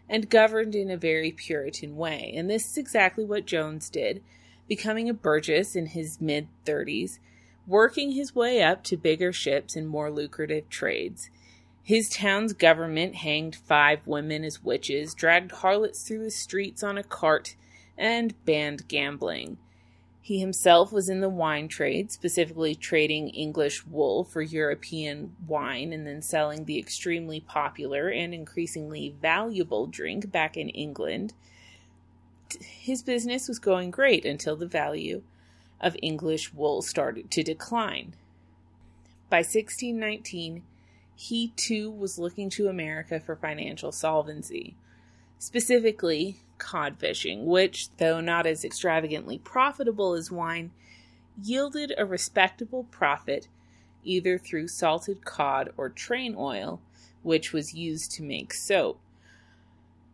and 0.08 0.30
governed 0.30 0.76
in 0.76 0.88
a 0.88 0.96
very 0.96 1.32
Puritan 1.32 1.96
way. 1.96 2.32
And 2.36 2.48
this 2.48 2.70
is 2.70 2.78
exactly 2.78 3.24
what 3.24 3.44
Jones 3.44 3.90
did, 3.90 4.22
becoming 4.68 5.08
a 5.08 5.14
burgess 5.14 5.76
in 5.76 5.86
his 5.86 6.20
mid 6.20 6.48
30s, 6.64 7.18
working 7.66 8.12
his 8.12 8.34
way 8.34 8.62
up 8.62 8.82
to 8.84 8.96
bigger 8.96 9.32
ships 9.32 9.76
and 9.76 9.88
more 9.88 10.10
lucrative 10.10 10.68
trades. 10.68 11.30
His 11.82 12.08
town's 12.08 12.54
government 12.54 13.16
hanged 13.16 13.54
five 13.54 14.06
women 14.06 14.42
as 14.42 14.64
witches, 14.64 15.14
dragged 15.14 15.52
harlots 15.52 16.02
through 16.02 16.24
the 16.24 16.30
streets 16.30 16.82
on 16.82 16.96
a 16.96 17.02
cart, 17.02 17.56
and 17.98 18.34
banned 18.46 18.88
gambling. 18.88 19.58
He 20.24 20.40
himself 20.40 20.90
was 20.90 21.10
in 21.10 21.20
the 21.20 21.28
wine 21.28 21.68
trade, 21.68 22.10
specifically 22.10 22.74
trading 22.74 23.28
English 23.28 23.86
wool 23.86 24.24
for 24.24 24.40
European 24.40 25.36
wine 25.46 25.92
and 25.92 26.06
then 26.06 26.22
selling 26.22 26.64
the 26.64 26.78
extremely 26.78 27.40
popular 27.40 28.08
and 28.08 28.32
increasingly 28.32 29.14
valuable 29.20 29.86
drink 29.86 30.32
back 30.32 30.56
in 30.56 30.70
England. 30.70 31.34
His 32.60 33.02
business 33.02 33.48
was 33.48 33.58
going 33.58 33.90
great 33.90 34.24
until 34.24 34.56
the 34.56 34.66
value 34.66 35.22
of 35.80 35.96
English 36.02 36.52
wool 36.54 36.82
started 36.82 37.30
to 37.32 37.42
decline. 37.42 38.14
By 39.30 39.38
1619, 39.38 40.62
he 41.14 41.52
too 41.56 41.90
was 41.90 42.18
looking 42.18 42.50
to 42.50 42.68
America 42.68 43.20
for 43.20 43.36
financial 43.36 43.92
solvency. 43.92 44.76
Specifically, 45.38 46.38
cod 46.58 46.98
fishing, 46.98 47.46
which, 47.46 47.88
though 47.96 48.20
not 48.20 48.46
as 48.46 48.64
extravagantly 48.64 49.38
profitable 49.38 50.14
as 50.14 50.30
wine, 50.30 50.72
yielded 51.40 51.92
a 51.96 52.06
respectable 52.06 52.84
profit 52.84 53.48
either 54.04 54.38
through 54.38 54.68
salted 54.68 55.24
cod 55.24 55.72
or 55.76 55.88
train 55.88 56.34
oil, 56.36 56.80
which 57.22 57.52
was 57.52 57.74
used 57.74 58.12
to 58.12 58.22
make 58.22 58.52
soap. 58.52 59.00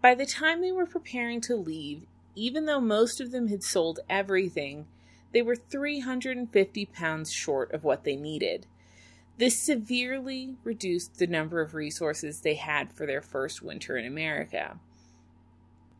By 0.00 0.14
the 0.14 0.26
time 0.26 0.60
they 0.60 0.72
were 0.72 0.86
preparing 0.86 1.40
to 1.42 1.56
leave, 1.56 2.06
even 2.34 2.66
though 2.66 2.80
most 2.80 3.20
of 3.20 3.30
them 3.30 3.48
had 3.48 3.62
sold 3.62 4.00
everything, 4.08 4.86
they 5.32 5.42
were 5.42 5.56
350 5.56 6.86
pounds 6.86 7.32
short 7.32 7.72
of 7.72 7.84
what 7.84 8.04
they 8.04 8.16
needed. 8.16 8.66
This 9.38 9.58
severely 9.58 10.56
reduced 10.64 11.18
the 11.18 11.26
number 11.26 11.60
of 11.60 11.74
resources 11.74 12.40
they 12.40 12.56
had 12.56 12.92
for 12.92 13.06
their 13.06 13.22
first 13.22 13.62
winter 13.62 13.96
in 13.96 14.04
America. 14.04 14.78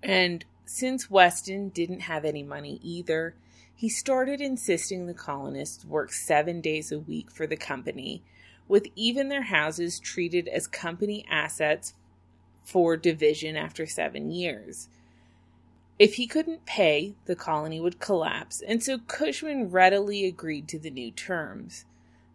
And 0.03 0.45
since 0.67 1.11
Weston 1.11 1.71
didn't 1.71 2.01
have 2.01 2.25
any 2.25 2.43
money 2.43 2.81
either, 2.83 3.35
he 3.75 3.89
started 3.89 4.41
insisting 4.41 5.07
the 5.07 5.15
colonists 5.15 5.85
work 5.85 6.13
seven 6.13 6.61
days 6.61 6.93
a 6.93 6.99
week 6.99 7.31
for 7.31 7.47
the 7.47 7.57
company, 7.57 8.23
with 8.69 8.89
even 8.95 9.29
their 9.29 9.45
houses 9.45 9.99
treated 9.99 10.47
as 10.49 10.67
company 10.67 11.25
assets 11.31 11.95
for 12.63 12.97
division 12.97 13.57
after 13.57 13.87
seven 13.87 14.31
years. 14.31 14.89
If 16.01 16.15
he 16.15 16.27
couldn't 16.27 16.65
pay, 16.65 17.13
the 17.27 17.37
colony 17.37 17.79
would 17.79 18.01
collapse, 18.01 18.63
and 18.67 18.83
so 18.83 19.01
Cushman 19.01 19.71
readily 19.71 20.25
agreed 20.25 20.67
to 20.69 20.79
the 20.79 20.89
new 20.89 21.11
terms. 21.11 21.85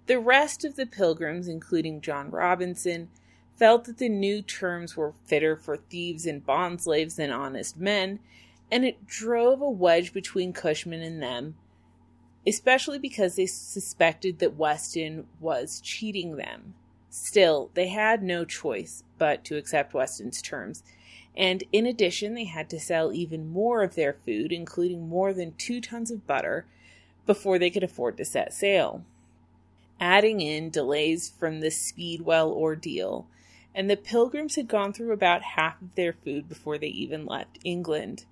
The 0.05 0.19
rest 0.19 0.63
of 0.63 0.75
the 0.75 0.86
pilgrims, 0.86 1.48
including 1.48 2.01
John 2.01 2.29
Robinson, 2.29 3.10
felt 3.57 3.86
that 3.86 3.98
the 3.98 4.07
new 4.07 4.43
terms 4.43 4.95
were 4.95 5.15
fitter 5.25 5.55
for 5.55 5.77
thieves 5.77 6.27
and 6.27 6.45
bond 6.45 6.84
slaves 6.84 7.15
than 7.15 7.31
honest 7.31 7.75
men, 7.75 8.19
and 8.72 8.86
it 8.86 9.07
drove 9.07 9.62
a 9.62 9.69
wedge 9.69 10.13
between 10.13 10.53
Cushman 10.53 11.01
and 11.01 11.24
them, 11.24 11.55
especially 12.45 13.00
because 13.00 13.36
they 13.36 13.48
suspected 13.48 14.38
that 14.38 14.57
Weston 14.57 15.25
was 15.39 15.81
cheating 15.81 16.36
them. 16.36 16.75
Still, 17.10 17.72
they 17.74 17.88
had 17.88 18.22
no 18.22 18.45
choice 18.45 19.03
but 19.17 19.43
to 19.45 19.57
accept 19.57 19.95
Weston's 19.95 20.39
terms, 20.39 20.84
and 21.37 21.63
in 21.71 21.85
addition, 21.85 22.33
they 22.33 22.45
had 22.45 22.69
to 22.69 22.79
sell 22.79 23.11
even 23.11 23.49
more 23.49 23.83
of 23.83 23.95
their 23.95 24.13
food, 24.13 24.51
including 24.51 25.09
more 25.09 25.33
than 25.33 25.53
two 25.57 25.81
tons 25.81 26.09
of 26.11 26.25
butter, 26.25 26.65
before 27.25 27.59
they 27.59 27.69
could 27.69 27.83
afford 27.83 28.17
to 28.17 28.25
set 28.25 28.53
sail. 28.53 29.03
Adding 29.99 30.41
in 30.41 30.69
delays 30.69 31.29
from 31.29 31.59
the 31.59 31.71
Speedwell 31.71 32.51
ordeal, 32.51 33.27
and 33.73 33.89
the 33.89 33.97
pilgrims 33.97 34.55
had 34.55 34.67
gone 34.67 34.93
through 34.93 35.11
about 35.11 35.41
half 35.41 35.81
of 35.81 35.95
their 35.95 36.13
food 36.13 36.47
before 36.47 36.77
they 36.77 36.87
even 36.87 37.25
left 37.25 37.59
England. 37.63 38.25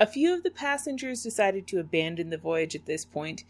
A 0.00 0.06
few 0.06 0.32
of 0.32 0.42
the 0.42 0.50
passengers 0.50 1.22
decided 1.22 1.66
to 1.66 1.80
abandon 1.80 2.30
the 2.30 2.38
voyage 2.38 2.74
at 2.74 2.86
this 2.86 3.04
point, 3.04 3.44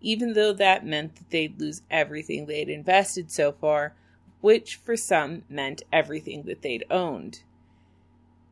even 0.00 0.34
though 0.34 0.52
that 0.52 0.84
meant 0.84 1.14
that 1.16 1.30
they'd 1.30 1.58
lose 1.58 1.82
everything 1.90 2.46
they'd 2.46 2.68
invested 2.68 3.30
so 3.30 3.52
far, 3.52 3.94
which 4.40 4.76
for 4.76 4.96
some 4.96 5.44
meant 5.48 5.82
everything 5.92 6.42
that 6.42 6.60
they'd 6.60 6.84
owned. 6.90 7.40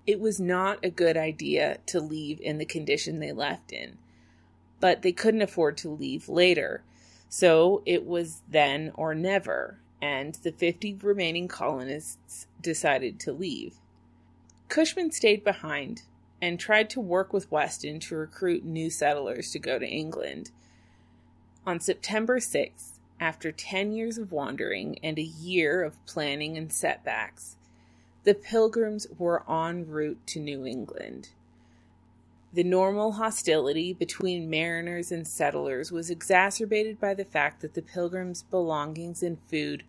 It 0.07 0.21
was 0.21 0.41
not 0.41 0.85
a 0.85 0.91
good 0.91 1.17
idea 1.17 1.79
to 1.87 2.01
leave 2.01 2.41
in 2.41 2.59
the 2.59 2.65
condition 2.65 3.21
they 3.21 3.33
left 3.33 3.73
in, 3.73 3.99
but 4.81 5.03
they 5.03 5.13
couldn't 5.13 5.43
afford 5.43 5.77
to 5.79 5.89
leave 5.89 6.29
later, 6.29 6.83
so 7.29 7.83
it 7.87 8.05
was 8.05 8.43
then 8.49 8.91
or 8.95 9.15
never, 9.15 9.79
and 10.01 10.35
the 10.37 10.51
50 10.51 10.99
remaining 11.03 11.47
colonists 11.47 12.49
decided 12.61 13.21
to 13.21 13.33
leave. 13.33 13.77
Cushman 14.69 15.13
stayed 15.13 15.45
behind 15.45 16.03
and 16.41 16.59
tried 16.59 16.91
to 16.91 17.01
work 17.01 17.33
with 17.33 17.51
Weston 17.53 18.01
to 18.01 18.17
recruit 18.17 18.65
new 18.65 18.91
settlers 18.91 19.53
to 19.53 19.61
go 19.61 19.79
to 19.79 19.87
England. 19.87 20.51
On 21.65 21.79
September 21.79 22.41
6th, 22.41 22.99
after 23.21 23.53
10 23.53 23.93
years 23.93 24.19
of 24.19 24.33
wandering 24.33 24.99
and 25.01 25.17
a 25.17 25.23
year 25.23 25.85
of 25.85 26.05
planning 26.07 26.57
and 26.57 26.73
setbacks, 26.73 27.57
the 28.25 28.35
pilgrims 28.35 29.07
were 29.19 29.43
en 29.51 29.87
route 29.87 30.25
to 30.29 30.41
New 30.41 30.65
England. 30.65 31.31
The 32.53 32.65
normal 32.65 33.13
hostility 33.13 33.95
between 33.95 34.51
mariners 34.51 35.11
and 35.11 35.27
settlers 35.27 35.91
was 35.91 36.11
exacerbated 36.11 37.01
by 37.01 37.15
the 37.15 37.25
fact 37.25 37.63
that 37.63 37.75
the 37.75 37.83
pilgrims' 37.83 38.43
belongings 38.43 39.23
and 39.23 39.39
food 39.49 39.85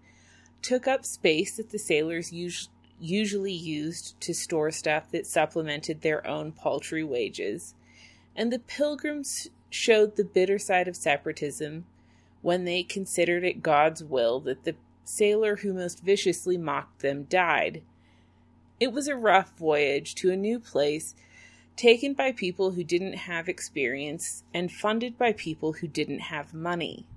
took 0.61 0.87
up 0.87 1.05
space 1.05 1.57
that 1.57 1.71
the 1.71 1.77
sailors 1.79 2.31
us- 2.31 2.69
usually 2.99 3.51
used 3.51 4.19
to 4.21 4.33
store 4.33 4.71
stuff 4.71 5.11
that 5.11 5.27
supplemented 5.27 6.01
their 6.01 6.25
own 6.25 6.53
paltry 6.53 7.03
wages, 7.03 7.75
and 8.35 8.51
the 8.51 8.59
pilgrims 8.59 9.49
showed 9.69 10.15
the 10.15 10.23
bitter 10.23 10.57
side 10.57 10.87
of 10.87 10.95
separatism 10.95 11.85
when 12.41 12.63
they 12.63 12.81
considered 12.81 13.43
it 13.43 13.61
God's 13.61 14.03
will 14.03 14.39
that 14.39 14.63
the 14.63 14.75
sailor 15.03 15.57
who 15.57 15.73
most 15.73 16.01
viciously 16.01 16.57
mocked 16.57 17.01
them 17.01 17.23
died. 17.23 17.81
It 18.83 18.91
was 18.91 19.07
a 19.07 19.15
rough 19.15 19.57
voyage 19.57 20.13
to 20.15 20.29
a 20.29 20.35
new 20.35 20.59
place, 20.59 21.15
taken 21.77 22.13
by 22.13 22.33
people 22.33 22.71
who 22.71 22.83
didn't 22.83 23.13
have 23.13 23.47
experience 23.47 24.43
and 24.53 24.69
funded 24.69 25.17
by 25.17 25.31
people 25.31 25.71
who 25.71 25.87
didn't 25.87 26.19
have 26.19 26.53
money. 26.53 27.07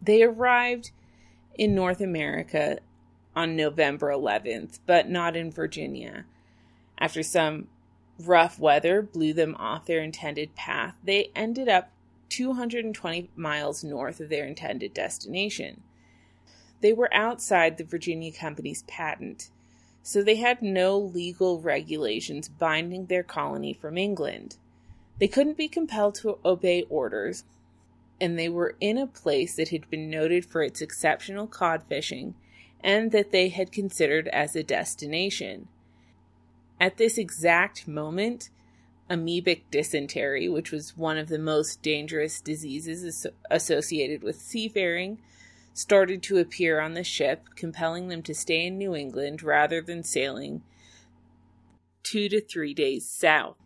They 0.00 0.22
arrived 0.22 0.90
in 1.54 1.74
North 1.74 2.00
America 2.00 2.78
on 3.36 3.56
November 3.56 4.08
11th, 4.08 4.78
but 4.86 5.06
not 5.06 5.36
in 5.36 5.50
Virginia. 5.50 6.24
After 6.96 7.22
some 7.22 7.68
rough 8.18 8.58
weather 8.58 9.02
blew 9.02 9.34
them 9.34 9.54
off 9.56 9.84
their 9.84 10.02
intended 10.02 10.54
path, 10.54 10.94
they 11.04 11.30
ended 11.36 11.68
up 11.68 11.90
220 12.30 13.28
miles 13.36 13.84
north 13.84 14.18
of 14.18 14.30
their 14.30 14.46
intended 14.46 14.94
destination. 14.94 15.82
They 16.80 16.94
were 16.94 17.12
outside 17.12 17.76
the 17.76 17.84
Virginia 17.84 18.32
Company's 18.32 18.82
patent, 18.84 19.50
so 20.06 20.22
they 20.22 20.36
had 20.36 20.60
no 20.60 20.98
legal 20.98 21.62
regulations 21.62 22.46
binding 22.46 23.06
their 23.06 23.22
colony 23.22 23.72
from 23.72 23.96
England. 23.96 24.56
They 25.18 25.28
couldn't 25.28 25.56
be 25.56 25.66
compelled 25.66 26.14
to 26.16 26.38
obey 26.44 26.82
orders, 26.90 27.44
and 28.20 28.38
they 28.38 28.50
were 28.50 28.76
in 28.80 28.98
a 28.98 29.06
place 29.06 29.56
that 29.56 29.70
had 29.70 29.88
been 29.88 30.10
noted 30.10 30.44
for 30.44 30.62
its 30.62 30.82
exceptional 30.82 31.46
cod 31.46 31.82
fishing 31.88 32.34
and 32.82 33.12
that 33.12 33.32
they 33.32 33.48
had 33.48 33.72
considered 33.72 34.28
as 34.28 34.54
a 34.54 34.62
destination. 34.62 35.68
At 36.78 36.98
this 36.98 37.16
exact 37.16 37.88
moment, 37.88 38.50
amoebic 39.08 39.62
dysentery, 39.70 40.50
which 40.50 40.70
was 40.70 40.98
one 40.98 41.16
of 41.16 41.28
the 41.28 41.38
most 41.38 41.80
dangerous 41.80 42.42
diseases 42.42 43.26
associated 43.50 44.22
with 44.22 44.36
seafaring, 44.36 45.18
started 45.74 46.22
to 46.22 46.38
appear 46.38 46.80
on 46.80 46.94
the 46.94 47.04
ship, 47.04 47.48
compelling 47.56 48.08
them 48.08 48.22
to 48.22 48.34
stay 48.34 48.64
in 48.64 48.78
New 48.78 48.94
England 48.94 49.42
rather 49.42 49.82
than 49.82 50.02
sailing 50.02 50.62
two 52.04 52.28
to 52.28 52.40
three 52.40 52.72
days 52.72 53.08
south. 53.10 53.58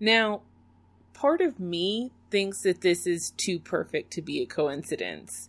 Now, 0.00 0.42
part 1.14 1.40
of 1.40 1.60
me 1.60 2.10
thinks 2.30 2.62
that 2.62 2.80
this 2.80 3.06
is 3.06 3.30
too 3.36 3.60
perfect 3.60 4.10
to 4.12 4.22
be 4.22 4.42
a 4.42 4.46
coincidence. 4.46 5.48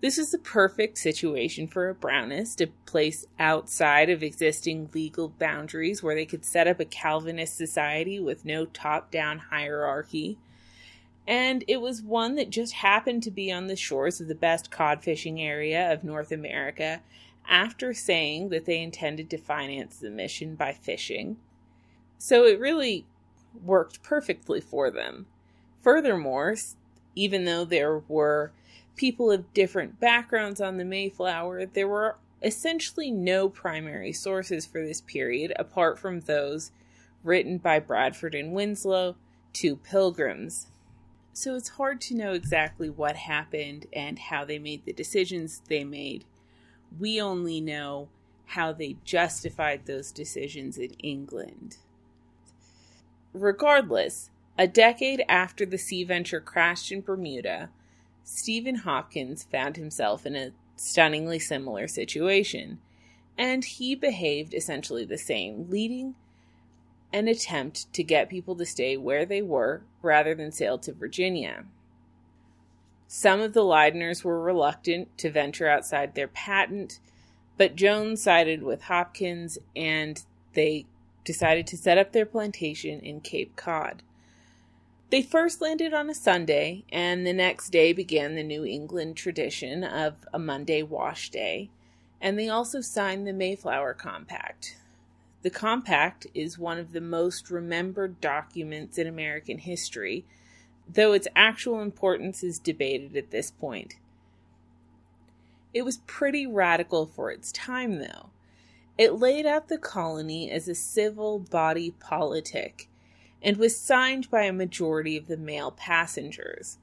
This 0.00 0.18
is 0.18 0.30
the 0.30 0.38
perfect 0.38 0.98
situation 0.98 1.68
for 1.68 1.88
a 1.88 1.94
Brownist, 1.94 2.60
a 2.60 2.66
place 2.86 3.24
outside 3.38 4.10
of 4.10 4.22
existing 4.22 4.90
legal 4.92 5.28
boundaries 5.28 6.02
where 6.02 6.14
they 6.14 6.26
could 6.26 6.44
set 6.44 6.66
up 6.66 6.80
a 6.80 6.84
Calvinist 6.84 7.56
society 7.56 8.18
with 8.18 8.44
no 8.44 8.64
top 8.64 9.12
down 9.12 9.38
hierarchy. 9.38 10.38
And 11.26 11.64
it 11.68 11.80
was 11.80 12.02
one 12.02 12.34
that 12.34 12.50
just 12.50 12.72
happened 12.72 13.22
to 13.22 13.30
be 13.30 13.52
on 13.52 13.66
the 13.66 13.76
shores 13.76 14.20
of 14.20 14.28
the 14.28 14.34
best 14.34 14.70
cod 14.70 15.02
fishing 15.02 15.40
area 15.40 15.92
of 15.92 16.02
North 16.02 16.32
America 16.32 17.00
after 17.48 17.94
saying 17.94 18.48
that 18.48 18.64
they 18.64 18.80
intended 18.80 19.30
to 19.30 19.38
finance 19.38 19.98
the 19.98 20.10
mission 20.10 20.54
by 20.54 20.72
fishing. 20.72 21.36
So 22.18 22.44
it 22.44 22.58
really 22.58 23.06
worked 23.64 24.02
perfectly 24.02 24.60
for 24.60 24.90
them. 24.90 25.26
Furthermore, 25.80 26.56
even 27.14 27.44
though 27.44 27.64
there 27.64 27.98
were 28.08 28.52
people 28.96 29.30
of 29.30 29.52
different 29.52 30.00
backgrounds 30.00 30.60
on 30.60 30.76
the 30.76 30.84
Mayflower, 30.84 31.66
there 31.66 31.88
were 31.88 32.16
essentially 32.42 33.10
no 33.10 33.48
primary 33.48 34.12
sources 34.12 34.66
for 34.66 34.84
this 34.84 35.00
period 35.00 35.52
apart 35.56 35.98
from 35.98 36.20
those 36.20 36.72
written 37.22 37.58
by 37.58 37.78
Bradford 37.78 38.34
and 38.34 38.52
Winslow, 38.52 39.16
two 39.52 39.76
pilgrims. 39.76 40.66
So 41.32 41.56
it's 41.56 41.70
hard 41.70 42.00
to 42.02 42.14
know 42.14 42.32
exactly 42.32 42.90
what 42.90 43.16
happened 43.16 43.86
and 43.92 44.18
how 44.18 44.44
they 44.44 44.58
made 44.58 44.84
the 44.84 44.92
decisions 44.92 45.62
they 45.68 45.82
made. 45.82 46.24
We 46.98 47.20
only 47.20 47.60
know 47.60 48.08
how 48.46 48.72
they 48.72 48.96
justified 49.04 49.86
those 49.86 50.12
decisions 50.12 50.76
in 50.76 50.90
England. 50.98 51.78
Regardless, 53.32 54.28
a 54.58 54.66
decade 54.68 55.24
after 55.26 55.64
the 55.64 55.78
Sea 55.78 56.04
Venture 56.04 56.40
crashed 56.40 56.92
in 56.92 57.00
Bermuda, 57.00 57.70
Stephen 58.24 58.76
Hopkins 58.76 59.42
found 59.42 59.78
himself 59.78 60.26
in 60.26 60.36
a 60.36 60.52
stunningly 60.76 61.38
similar 61.38 61.88
situation, 61.88 62.78
and 63.38 63.64
he 63.64 63.94
behaved 63.94 64.52
essentially 64.52 65.06
the 65.06 65.16
same, 65.16 65.70
leading 65.70 66.14
an 67.12 67.28
attempt 67.28 67.92
to 67.92 68.02
get 68.02 68.28
people 68.28 68.56
to 68.56 68.66
stay 68.66 68.96
where 68.96 69.26
they 69.26 69.42
were 69.42 69.82
rather 70.00 70.34
than 70.34 70.52
sail 70.52 70.78
to 70.78 70.92
Virginia. 70.92 71.64
Some 73.06 73.40
of 73.40 73.52
the 73.52 73.60
Leydeners 73.60 74.24
were 74.24 74.40
reluctant 74.40 75.16
to 75.18 75.30
venture 75.30 75.68
outside 75.68 76.14
their 76.14 76.28
patent, 76.28 76.98
but 77.58 77.76
Jones 77.76 78.22
sided 78.22 78.62
with 78.62 78.84
Hopkins 78.84 79.58
and 79.76 80.24
they 80.54 80.86
decided 81.24 81.66
to 81.68 81.76
set 81.76 81.98
up 81.98 82.12
their 82.12 82.26
plantation 82.26 83.00
in 83.00 83.20
Cape 83.20 83.54
Cod. 83.56 84.02
They 85.10 85.20
first 85.20 85.60
landed 85.60 85.92
on 85.92 86.08
a 86.08 86.14
Sunday, 86.14 86.84
and 86.90 87.26
the 87.26 87.34
next 87.34 87.68
day 87.68 87.92
began 87.92 88.34
the 88.34 88.42
New 88.42 88.64
England 88.64 89.14
tradition 89.14 89.84
of 89.84 90.14
a 90.32 90.38
Monday 90.38 90.82
wash 90.82 91.28
day, 91.28 91.68
and 92.18 92.38
they 92.38 92.48
also 92.48 92.80
signed 92.80 93.26
the 93.26 93.34
Mayflower 93.34 93.92
Compact. 93.92 94.78
The 95.42 95.50
Compact 95.50 96.26
is 96.34 96.58
one 96.58 96.78
of 96.78 96.92
the 96.92 97.00
most 97.00 97.50
remembered 97.50 98.20
documents 98.20 98.96
in 98.96 99.06
American 99.06 99.58
history, 99.58 100.24
though 100.88 101.12
its 101.12 101.28
actual 101.34 101.80
importance 101.80 102.44
is 102.44 102.58
debated 102.58 103.16
at 103.16 103.30
this 103.30 103.50
point. 103.50 103.96
It 105.74 105.84
was 105.84 105.98
pretty 106.06 106.46
radical 106.46 107.06
for 107.06 107.30
its 107.30 107.50
time, 107.50 107.98
though. 107.98 108.30
It 108.98 109.14
laid 109.14 109.46
out 109.46 109.68
the 109.68 109.78
colony 109.78 110.50
as 110.50 110.68
a 110.68 110.74
civil 110.74 111.38
body 111.38 111.92
politic 111.98 112.88
and 113.42 113.56
was 113.56 113.76
signed 113.76 114.30
by 114.30 114.42
a 114.42 114.52
majority 114.52 115.16
of 115.16 115.26
the 115.26 115.36
male 115.36 115.72
passengers. 115.72 116.78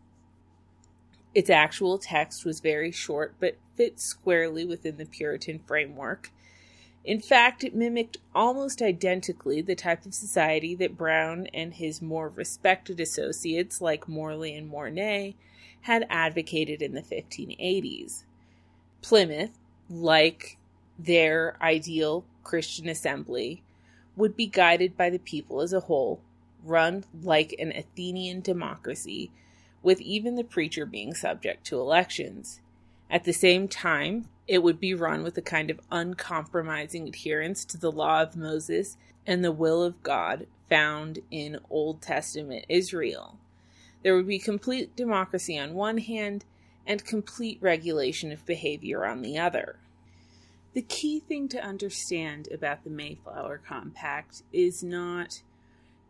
Its 1.34 1.50
actual 1.50 1.98
text 1.98 2.43
was 2.43 2.60
very 2.60 2.91
short 2.91 3.36
but 3.39 3.58
fit 3.76 4.00
squarely 4.00 4.65
within 4.65 4.98
the 4.98 5.06
Puritan 5.06 5.60
framework. 5.60 6.32
In 7.10 7.19
fact, 7.19 7.63
it 7.63 7.74
mimicked 7.74 8.17
almost 8.36 8.84
identically 8.84 9.63
the 9.63 9.74
type 9.74 10.06
of 10.06 10.13
society 10.13 10.76
that 10.76 10.95
Brown 10.95 11.48
and 11.56 11.74
his 11.74 12.04
more 12.04 12.30
respected 12.30 13.00
associates 13.00 13.82
like 13.82 14.08
Morley 14.08 14.56
and 14.56 14.67
Mornay 14.67 15.34
had 15.82 16.06
advocated 16.08 16.84
in 16.84 16.93
the 16.93 17.02
1580s. 17.02 18.26
Plymouth, 19.02 19.50
like 19.89 20.60
their 21.00 21.58
ideal 21.63 22.26
Christian 22.43 22.88
assembly, 22.88 23.63
would 24.15 24.36
be 24.36 24.45
guided 24.45 24.95
by 24.95 25.10
the 25.10 25.17
people 25.17 25.62
as 25.62 25.74
a 25.74 25.80
whole 25.80 26.22
run 26.63 27.06
like 27.24 27.56
an 27.58 27.72
Athenian 27.72 28.41
democracy, 28.41 29.32
with 29.82 30.00
even 30.00 30.36
the 30.36 30.43
preacher 30.43 30.86
being 30.86 31.15
subject 31.15 31.65
to 31.65 31.80
elections. 31.80 32.62
At 33.10 33.24
the 33.24 33.34
same 33.34 33.67
time, 33.67 34.28
It 34.49 34.63
would 34.63 34.79
be 34.79 34.95
run 34.95 35.21
with 35.21 35.38
a 35.38 35.43
kind 35.43 35.69
of 35.69 35.79
uncompromising 35.91 37.07
adherence 37.07 37.63
to 37.65 37.77
the 37.77 37.91
law 37.91 38.23
of 38.23 38.35
Moses 38.35 38.97
and 39.27 39.45
the 39.45 39.51
will 39.51 39.83
of 39.83 40.01
God 40.01 40.47
found 40.67 41.19
in 41.29 41.59
Old 41.69 42.01
Testament 42.01 42.65
Israel. 42.67 43.38
There 44.01 44.15
would 44.15 44.25
be 44.25 44.39
complete 44.39 44.95
democracy 44.95 45.55
on 45.55 45.75
one 45.75 45.99
hand 45.99 46.45
and 46.88 47.05
complete 47.05 47.59
regulation 47.62 48.31
of 48.31 48.43
behavior 48.47 49.05
on 49.05 49.21
the 49.21 49.38
other. 49.38 49.77
The 50.73 50.81
key 50.81 51.19
thing 51.19 51.47
to 51.49 51.63
understand 51.63 52.47
about 52.51 52.83
the 52.83 52.89
Mayflower 52.89 53.59
Compact 53.59 54.41
is 54.51 54.83
not 54.83 55.43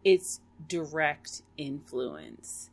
its 0.06 0.40
direct 0.66 1.42
influence. 1.58 2.70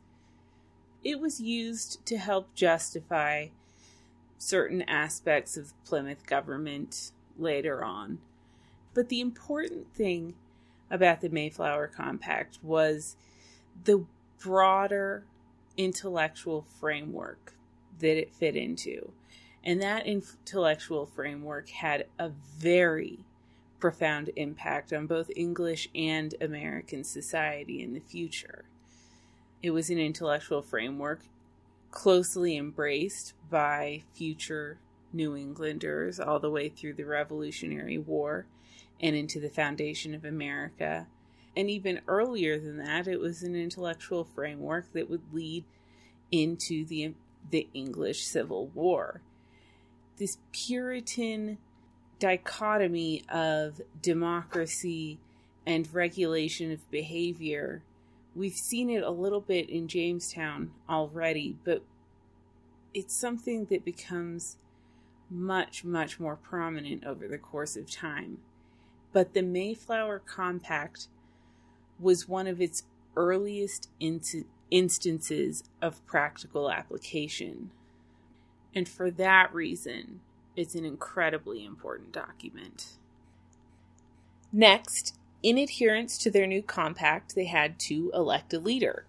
It 1.03 1.19
was 1.19 1.41
used 1.41 2.05
to 2.05 2.17
help 2.17 2.55
justify 2.55 3.47
certain 4.37 4.83
aspects 4.83 5.57
of 5.57 5.73
Plymouth 5.83 6.25
government 6.25 7.11
later 7.37 7.83
on. 7.83 8.19
But 8.93 9.09
the 9.09 9.21
important 9.21 9.93
thing 9.93 10.35
about 10.89 11.21
the 11.21 11.29
Mayflower 11.29 11.87
Compact 11.87 12.59
was 12.63 13.15
the 13.83 14.05
broader 14.41 15.23
intellectual 15.75 16.65
framework 16.79 17.53
that 17.99 18.17
it 18.17 18.33
fit 18.33 18.55
into. 18.55 19.11
And 19.63 19.81
that 19.81 20.07
intellectual 20.07 21.05
framework 21.05 21.69
had 21.69 22.05
a 22.17 22.29
very 22.29 23.19
profound 23.79 24.31
impact 24.35 24.93
on 24.93 25.07
both 25.07 25.29
English 25.35 25.89
and 25.93 26.33
American 26.41 27.03
society 27.03 27.83
in 27.83 27.93
the 27.93 27.99
future. 27.99 28.65
It 29.61 29.71
was 29.71 29.89
an 29.89 29.99
intellectual 29.99 30.61
framework 30.61 31.21
closely 31.91 32.57
embraced 32.57 33.33
by 33.49 34.03
future 34.13 34.79
New 35.13 35.35
Englanders 35.35 36.19
all 36.19 36.39
the 36.39 36.51
way 36.51 36.69
through 36.69 36.93
the 36.93 37.05
Revolutionary 37.05 37.97
War 37.97 38.45
and 38.99 39.15
into 39.15 39.39
the 39.39 39.49
foundation 39.49 40.13
of 40.13 40.25
America. 40.25 41.07
And 41.55 41.69
even 41.69 42.01
earlier 42.07 42.59
than 42.59 42.77
that, 42.77 43.07
it 43.07 43.19
was 43.19 43.43
an 43.43 43.55
intellectual 43.55 44.23
framework 44.23 44.91
that 44.93 45.09
would 45.09 45.33
lead 45.33 45.65
into 46.31 46.85
the, 46.85 47.13
the 47.49 47.67
English 47.73 48.23
Civil 48.23 48.67
War. 48.67 49.21
This 50.17 50.37
Puritan 50.51 51.57
dichotomy 52.19 53.23
of 53.29 53.81
democracy 54.01 55.19
and 55.65 55.93
regulation 55.93 56.71
of 56.71 56.89
behavior 56.89 57.83
We've 58.37 58.53
seen 58.53 58.91
it 58.91 59.01
a 59.01 59.09
little 59.09 59.41
bit 59.41 59.67
in 59.67 59.87
Jamestown 59.87 60.71
already, 60.87 61.57
but 61.63 61.81
it's 62.93 63.15
something 63.15 63.65
that 63.65 63.83
becomes 63.83 64.57
much, 65.27 65.83
much 65.83 66.19
more 66.19 66.35
prominent 66.35 67.03
over 67.03 67.27
the 67.27 67.39
course 67.39 67.75
of 67.75 67.89
time. 67.89 68.37
But 69.11 69.33
the 69.33 69.41
Mayflower 69.41 70.19
Compact 70.19 71.07
was 71.99 72.27
one 72.27 72.45
of 72.45 72.61
its 72.61 72.83
earliest 73.15 73.89
in- 73.99 74.21
instances 74.69 75.63
of 75.81 76.05
practical 76.05 76.69
application. 76.69 77.71
And 78.75 78.87
for 78.87 79.09
that 79.09 79.51
reason, 79.51 80.19
it's 80.55 80.75
an 80.75 80.85
incredibly 80.85 81.65
important 81.65 82.11
document. 82.11 82.97
Next, 84.53 85.16
in 85.43 85.57
adherence 85.57 86.17
to 86.19 86.31
their 86.31 86.47
new 86.47 86.61
compact, 86.61 87.35
they 87.35 87.45
had 87.45 87.79
to 87.79 88.11
elect 88.13 88.53
a 88.53 88.59
leader. 88.59 89.05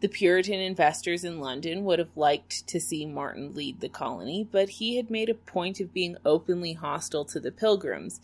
The 0.00 0.08
Puritan 0.08 0.60
investors 0.60 1.24
in 1.24 1.40
London 1.40 1.84
would 1.84 1.98
have 1.98 2.16
liked 2.16 2.66
to 2.66 2.80
see 2.80 3.06
Martin 3.06 3.54
lead 3.54 3.80
the 3.80 3.88
colony, 3.88 4.46
but 4.50 4.68
he 4.68 4.96
had 4.96 5.10
made 5.10 5.30
a 5.30 5.34
point 5.34 5.80
of 5.80 5.94
being 5.94 6.16
openly 6.24 6.74
hostile 6.74 7.24
to 7.26 7.40
the 7.40 7.50
Pilgrims. 7.50 8.20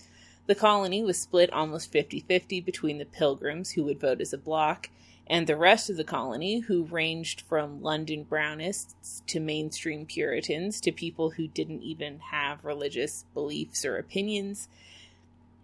The 0.47 0.55
colony 0.55 1.03
was 1.03 1.19
split 1.19 1.53
almost 1.53 1.91
50 1.91 2.21
50 2.21 2.61
between 2.61 2.99
the 2.99 3.07
Pilgrims, 3.07 3.73
who 3.73 3.85
would 3.85 4.01
vote 4.01 4.21
as 4.21 4.33
a 4.33 4.39
bloc, 4.39 4.91
and 5.27 5.47
the 5.47 5.57
rest 5.57 5.89
of 5.89 5.97
the 5.97 6.05
colony, 6.05 6.61
who 6.61 6.85
ranged 6.85 7.41
from 7.41 7.83
London 7.83 8.27
Brownists 8.29 9.23
to 9.29 9.41
mainstream 9.41 10.05
Puritans 10.05 10.81
to 10.83 10.93
people 10.93 11.31
who 11.31 11.47
didn't 11.49 11.83
even 11.83 12.19
have 12.19 12.65
religious 12.65 13.25
beliefs 13.33 13.85
or 13.85 13.97
opinions. 13.97 14.69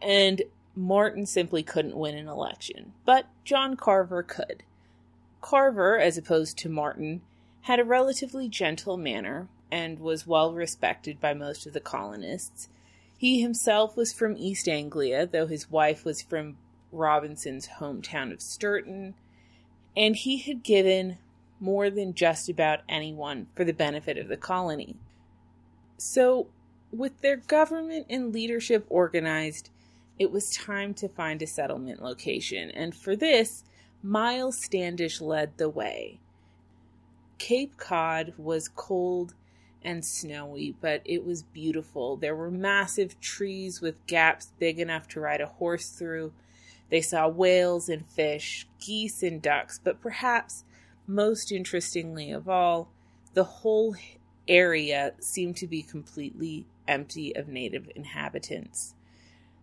And 0.01 0.43
Martin 0.79 1.27
simply 1.27 1.65
couldn't 1.65 1.97
win 1.97 2.17
an 2.17 2.29
election, 2.29 2.93
but 3.05 3.27
John 3.45 3.77
Carver 3.77 4.23
could. 4.23 4.63
Carver, 5.41 5.99
as 5.99 6.17
opposed 6.17 6.57
to 6.59 6.69
Martin, 6.69 7.21
had 7.63 7.81
a 7.81 7.85
relatively 7.85 8.49
gentle 8.49 8.97
manner 8.97 9.49
and 9.73 9.99
was 9.99 10.27
well 10.27 10.53
respected 10.53 11.21
by 11.21 11.35
most 11.35 11.67
of 11.67 11.73
the 11.73 11.81
colonists. 11.81 12.69
He 13.19 13.43
himself 13.43 13.97
was 13.97 14.13
from 14.13 14.37
East 14.39 14.69
Anglia, 14.69 15.27
though 15.27 15.49
his 15.49 15.69
wife 15.69 16.05
was 16.05 16.23
from 16.23 16.59
Robinson's 16.93 17.69
hometown 17.81 18.33
of 18.33 18.41
Sturton, 18.41 19.15
and 19.97 20.15
he 20.15 20.39
had 20.39 20.63
given 20.63 21.19
more 21.59 21.91
than 21.91 22.15
just 22.15 22.49
about 22.49 22.83
anyone 22.89 23.49
for 23.57 23.65
the 23.65 23.73
benefit 23.73 24.17
of 24.17 24.29
the 24.29 24.37
colony. 24.37 24.95
So, 25.97 26.47
with 26.93 27.21
their 27.21 27.37
government 27.37 28.07
and 28.09 28.33
leadership 28.33 28.87
organized, 28.89 29.71
it 30.19 30.31
was 30.31 30.51
time 30.51 30.95
to 30.95 31.09
find 31.09 31.41
a 31.43 31.47
settlement 31.47 32.03
location, 32.03 32.71
and 32.71 32.95
for 32.95 33.15
this, 33.15 33.65
Miles 34.03 34.63
Standish 34.63 35.21
led 35.21 35.57
the 35.57 35.69
way. 35.69 36.21
Cape 37.39 37.77
Cod 37.77 38.35
was 38.37 38.69
cold 38.69 39.35
and 39.83 40.05
snowy, 40.05 40.75
but 40.81 41.03
it 41.05 41.25
was 41.25 41.43
beautiful. 41.43 42.17
There 42.17 42.35
were 42.35 42.51
massive 42.51 43.21
trees 43.21 43.81
with 43.81 44.07
gaps 44.07 44.53
big 44.59 44.81
enough 44.81 45.07
to 45.09 45.21
ride 45.21 45.41
a 45.41 45.47
horse 45.47 45.91
through. 45.91 46.33
They 46.91 47.01
saw 47.01 47.29
whales 47.29 47.89
and 47.89 48.05
fish, 48.07 48.67
geese 48.81 49.23
and 49.23 49.41
ducks, 49.41 49.81
but 49.83 50.01
perhaps 50.01 50.65
most 51.07 51.53
interestingly 51.53 52.31
of 52.33 52.49
all, 52.49 52.91
the 53.35 53.45
whole 53.45 53.95
area 54.49 55.13
seemed 55.21 55.57
to 55.59 55.67
be 55.67 55.83
completely 55.83 56.67
empty 56.89 57.37
of 57.37 57.49
native 57.49 57.89
inhabitants. 57.95 58.95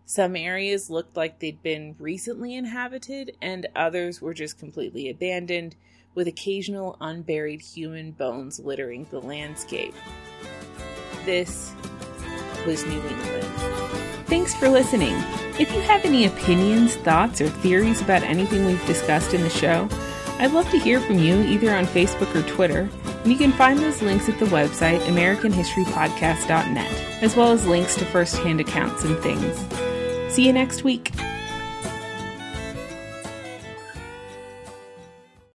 Some 0.08 0.36
areas 0.36 0.92
looked 0.92 1.18
like 1.18 1.40
they'd 1.40 1.64
been 1.64 1.96
recently 1.98 2.56
inhabited, 2.56 3.36
and 3.42 3.68
others 3.76 4.22
were 4.22 4.36
just 4.36 4.60
completely 4.60 5.10
abandoned, 5.10 5.76
with 6.14 6.28
occasional 6.28 6.96
unburied 7.02 7.62
human 7.62 8.12
bones 8.12 8.60
littering 8.60 9.08
the 9.10 9.20
landscape. 9.20 9.96
This 11.26 11.74
was 12.68 12.86
New 12.86 13.02
England. 13.02 13.46
Thanks 14.28 14.54
for 14.54 14.70
listening. 14.70 15.16
If 15.60 15.74
you 15.74 15.82
have 15.82 16.06
any 16.06 16.26
opinions, 16.26 16.96
thoughts, 16.98 17.42
or 17.42 17.50
theories 17.50 18.02
about 18.02 18.22
anything 18.22 18.66
we've 18.66 18.86
discussed 18.86 19.34
in 19.34 19.42
the 19.42 19.50
show, 19.50 19.90
I'd 20.38 20.52
love 20.52 20.70
to 20.70 20.80
hear 20.80 21.00
from 21.00 21.18
you 21.18 21.42
either 21.42 21.74
on 21.74 21.86
Facebook 21.86 22.36
or 22.36 22.48
Twitter, 22.48 22.90
and 23.24 23.32
you 23.32 23.38
can 23.38 23.54
find 23.54 23.80
those 23.80 24.04
links 24.04 24.30
at 24.30 24.38
the 24.38 24.46
website 24.46 25.00
AmericanHistoryPodcast.net, 25.00 27.24
as 27.24 27.36
well 27.36 27.52
as 27.52 27.66
links 27.66 27.96
to 27.96 28.06
first-hand 28.06 28.62
accounts 28.62 29.04
and 29.04 29.18
things. 29.20 29.66
See 30.36 30.48
you 30.48 30.52
next 30.52 30.84
week. 30.84 31.25